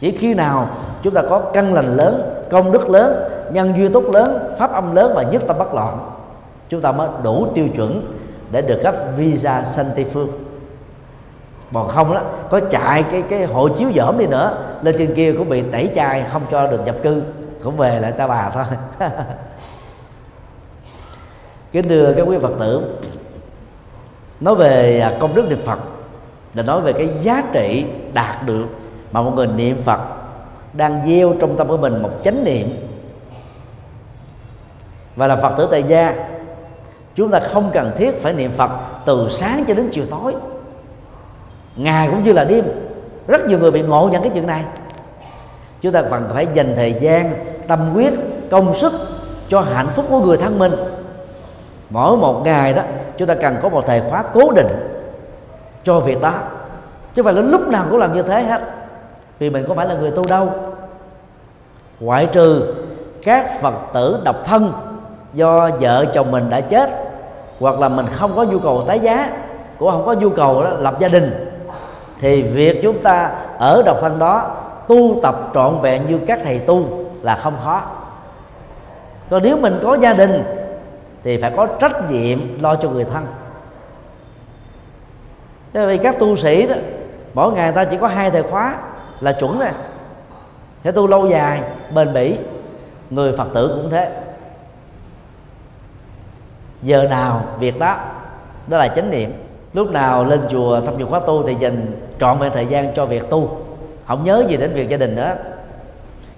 [0.00, 0.68] Chỉ khi nào
[1.02, 4.94] chúng ta có căn lành lớn, công đức lớn, nhân duyên tốt lớn, pháp âm
[4.94, 6.10] lớn và nhất tâm bất loạn,
[6.68, 8.02] chúng ta mới đủ tiêu chuẩn
[8.50, 10.28] để được cấp visa sanh tây phương.
[11.74, 12.20] Còn không đó,
[12.50, 15.90] có chạy cái cái hộ chiếu dởm đi nữa, lên trên kia cũng bị tẩy
[15.94, 17.22] chay, không cho được nhập cư,
[17.64, 18.64] cũng về lại ta bà thôi.
[21.72, 22.96] Kính thưa các quý phật tử,
[24.40, 25.78] nói về công đức niệm phật
[26.54, 28.66] là nói về cái giá trị đạt được
[29.12, 30.00] mà một người niệm phật
[30.72, 32.68] đang gieo trong tâm của mình một chánh niệm.
[35.16, 36.14] Và là phật tử tại gia,
[37.14, 38.70] chúng ta không cần thiết phải niệm phật
[39.06, 40.34] từ sáng cho đến chiều tối.
[41.76, 42.64] Ngày cũng như là đêm.
[43.26, 44.64] Rất nhiều người bị ngộ nhận cái chuyện này.
[45.80, 47.34] Chúng ta cần phải dành thời gian,
[47.68, 48.12] tâm huyết,
[48.50, 48.92] công sức
[49.48, 50.72] cho hạnh phúc của người thân mình.
[51.90, 52.82] Mỗi một ngày đó,
[53.18, 54.97] chúng ta cần có một thời khóa cố định
[55.84, 56.34] cho việc đó.
[57.14, 58.60] Chứ phải là lúc nào cũng làm như thế hết.
[59.38, 60.50] Vì mình có phải là người tu đâu.
[62.00, 62.74] Ngoại trừ
[63.22, 64.72] các phật tử độc thân
[65.34, 66.90] do vợ chồng mình đã chết
[67.60, 69.30] hoặc là mình không có nhu cầu tái giá
[69.78, 71.48] cũng không có nhu cầu đó, lập gia đình
[72.20, 74.50] thì việc chúng ta ở độc thân đó
[74.88, 76.84] tu tập trọn vẹn như các thầy tu
[77.22, 77.82] là không khó.
[79.30, 80.44] Còn nếu mình có gia đình
[81.24, 83.26] thì phải có trách nhiệm lo cho người thân.
[85.72, 86.74] Thế vì các tu sĩ đó,
[87.34, 88.76] mỗi ngày ta chỉ có hai thời khóa
[89.20, 89.70] là chuẩn nè
[90.84, 91.62] thế tu lâu dài,
[91.94, 92.36] bền bỉ,
[93.10, 94.10] người phật tử cũng thế.
[96.82, 97.98] Giờ nào việc đó
[98.66, 99.32] đó là chánh niệm.
[99.72, 101.86] Lúc nào lên chùa thăm dự khóa tu thì dành
[102.20, 103.58] trọn vẹn thời gian cho việc tu.
[104.06, 105.36] Không nhớ gì đến việc gia đình nữa.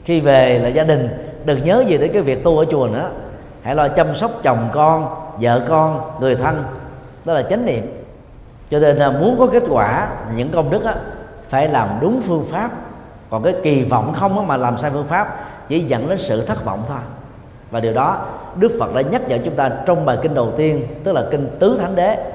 [0.05, 1.09] Khi về là gia đình,
[1.45, 3.11] đừng nhớ gì đến cái việc tu ở chùa nữa.
[3.63, 6.65] Hãy lo chăm sóc chồng con, vợ con, người thân.
[7.25, 8.00] Đó là chánh niệm
[8.71, 10.95] cho nên là muốn có kết quả những công đức á,
[11.49, 12.71] phải làm đúng phương pháp.
[13.31, 15.37] Còn cái kỳ vọng không á, mà làm sai phương pháp
[15.69, 16.99] chỉ dẫn đến sự thất vọng thôi.
[17.71, 18.27] Và điều đó
[18.57, 21.57] Đức Phật đã nhắc nhở chúng ta trong bài kinh đầu tiên tức là kinh
[21.59, 22.33] tứ thánh đế.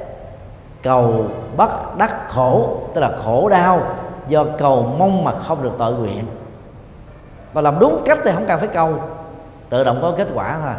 [0.83, 1.25] Cầu
[1.57, 3.81] bất đắc khổ tức là khổ đau
[4.27, 6.25] do cầu mong mà không được tội nguyện.
[7.53, 8.99] Và làm đúng cách thì không cần phải cầu
[9.69, 10.73] tự động có kết quả thôi.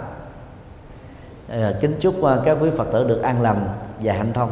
[1.63, 3.69] À, kính chúc à, các quý phật tử được an lành
[4.03, 4.45] và hạnh thông.